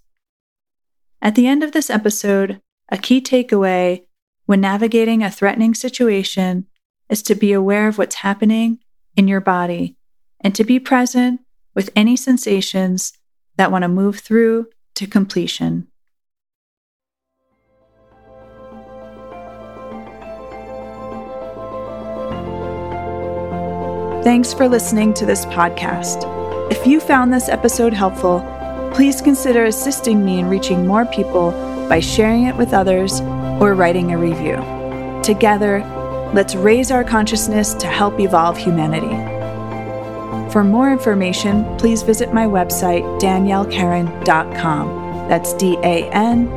At 1.20 1.34
the 1.34 1.46
end 1.46 1.62
of 1.62 1.72
this 1.72 1.90
episode, 1.90 2.60
a 2.90 2.98
key 2.98 3.20
takeaway 3.20 4.04
when 4.46 4.60
navigating 4.60 5.22
a 5.22 5.30
threatening 5.30 5.74
situation 5.74 6.66
is 7.08 7.22
to 7.22 7.34
be 7.34 7.52
aware 7.52 7.88
of 7.88 7.98
what's 7.98 8.16
happening 8.16 8.78
in 9.16 9.28
your 9.28 9.40
body 9.40 9.96
and 10.40 10.54
to 10.54 10.64
be 10.64 10.78
present 10.78 11.40
with 11.74 11.90
any 11.96 12.16
sensations 12.16 13.12
that 13.56 13.72
want 13.72 13.82
to 13.82 13.88
move 13.88 14.20
through 14.20 14.66
to 14.94 15.06
completion. 15.06 15.88
Thanks 24.22 24.52
for 24.52 24.68
listening 24.68 25.14
to 25.14 25.26
this 25.26 25.46
podcast. 25.46 26.35
If 26.70 26.84
you 26.84 26.98
found 26.98 27.32
this 27.32 27.48
episode 27.48 27.92
helpful, 27.92 28.40
please 28.92 29.20
consider 29.20 29.66
assisting 29.66 30.24
me 30.24 30.40
in 30.40 30.48
reaching 30.48 30.86
more 30.86 31.04
people 31.06 31.52
by 31.88 32.00
sharing 32.00 32.44
it 32.44 32.56
with 32.56 32.72
others 32.72 33.20
or 33.60 33.74
writing 33.74 34.12
a 34.12 34.18
review. 34.18 34.56
Together, 35.22 35.84
let's 36.34 36.56
raise 36.56 36.90
our 36.90 37.04
consciousness 37.04 37.72
to 37.74 37.86
help 37.86 38.18
evolve 38.18 38.58
humanity. 38.58 39.14
For 40.52 40.64
more 40.64 40.90
information, 40.90 41.64
please 41.76 42.02
visit 42.02 42.34
my 42.34 42.46
website, 42.46 43.04
daniellecarron.com. 43.20 45.28
That's 45.28 45.52
D 45.54 45.76
A 45.82 46.10
N 46.10 46.48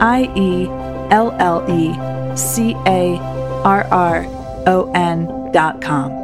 I 0.00 0.24
E 0.36 0.68
L 1.10 1.32
L 1.38 1.64
E 1.70 1.94
C 2.36 2.74
A 2.86 3.18
R 3.64 3.86
R 3.90 4.26
O 4.66 4.90
N.com. 4.94 6.23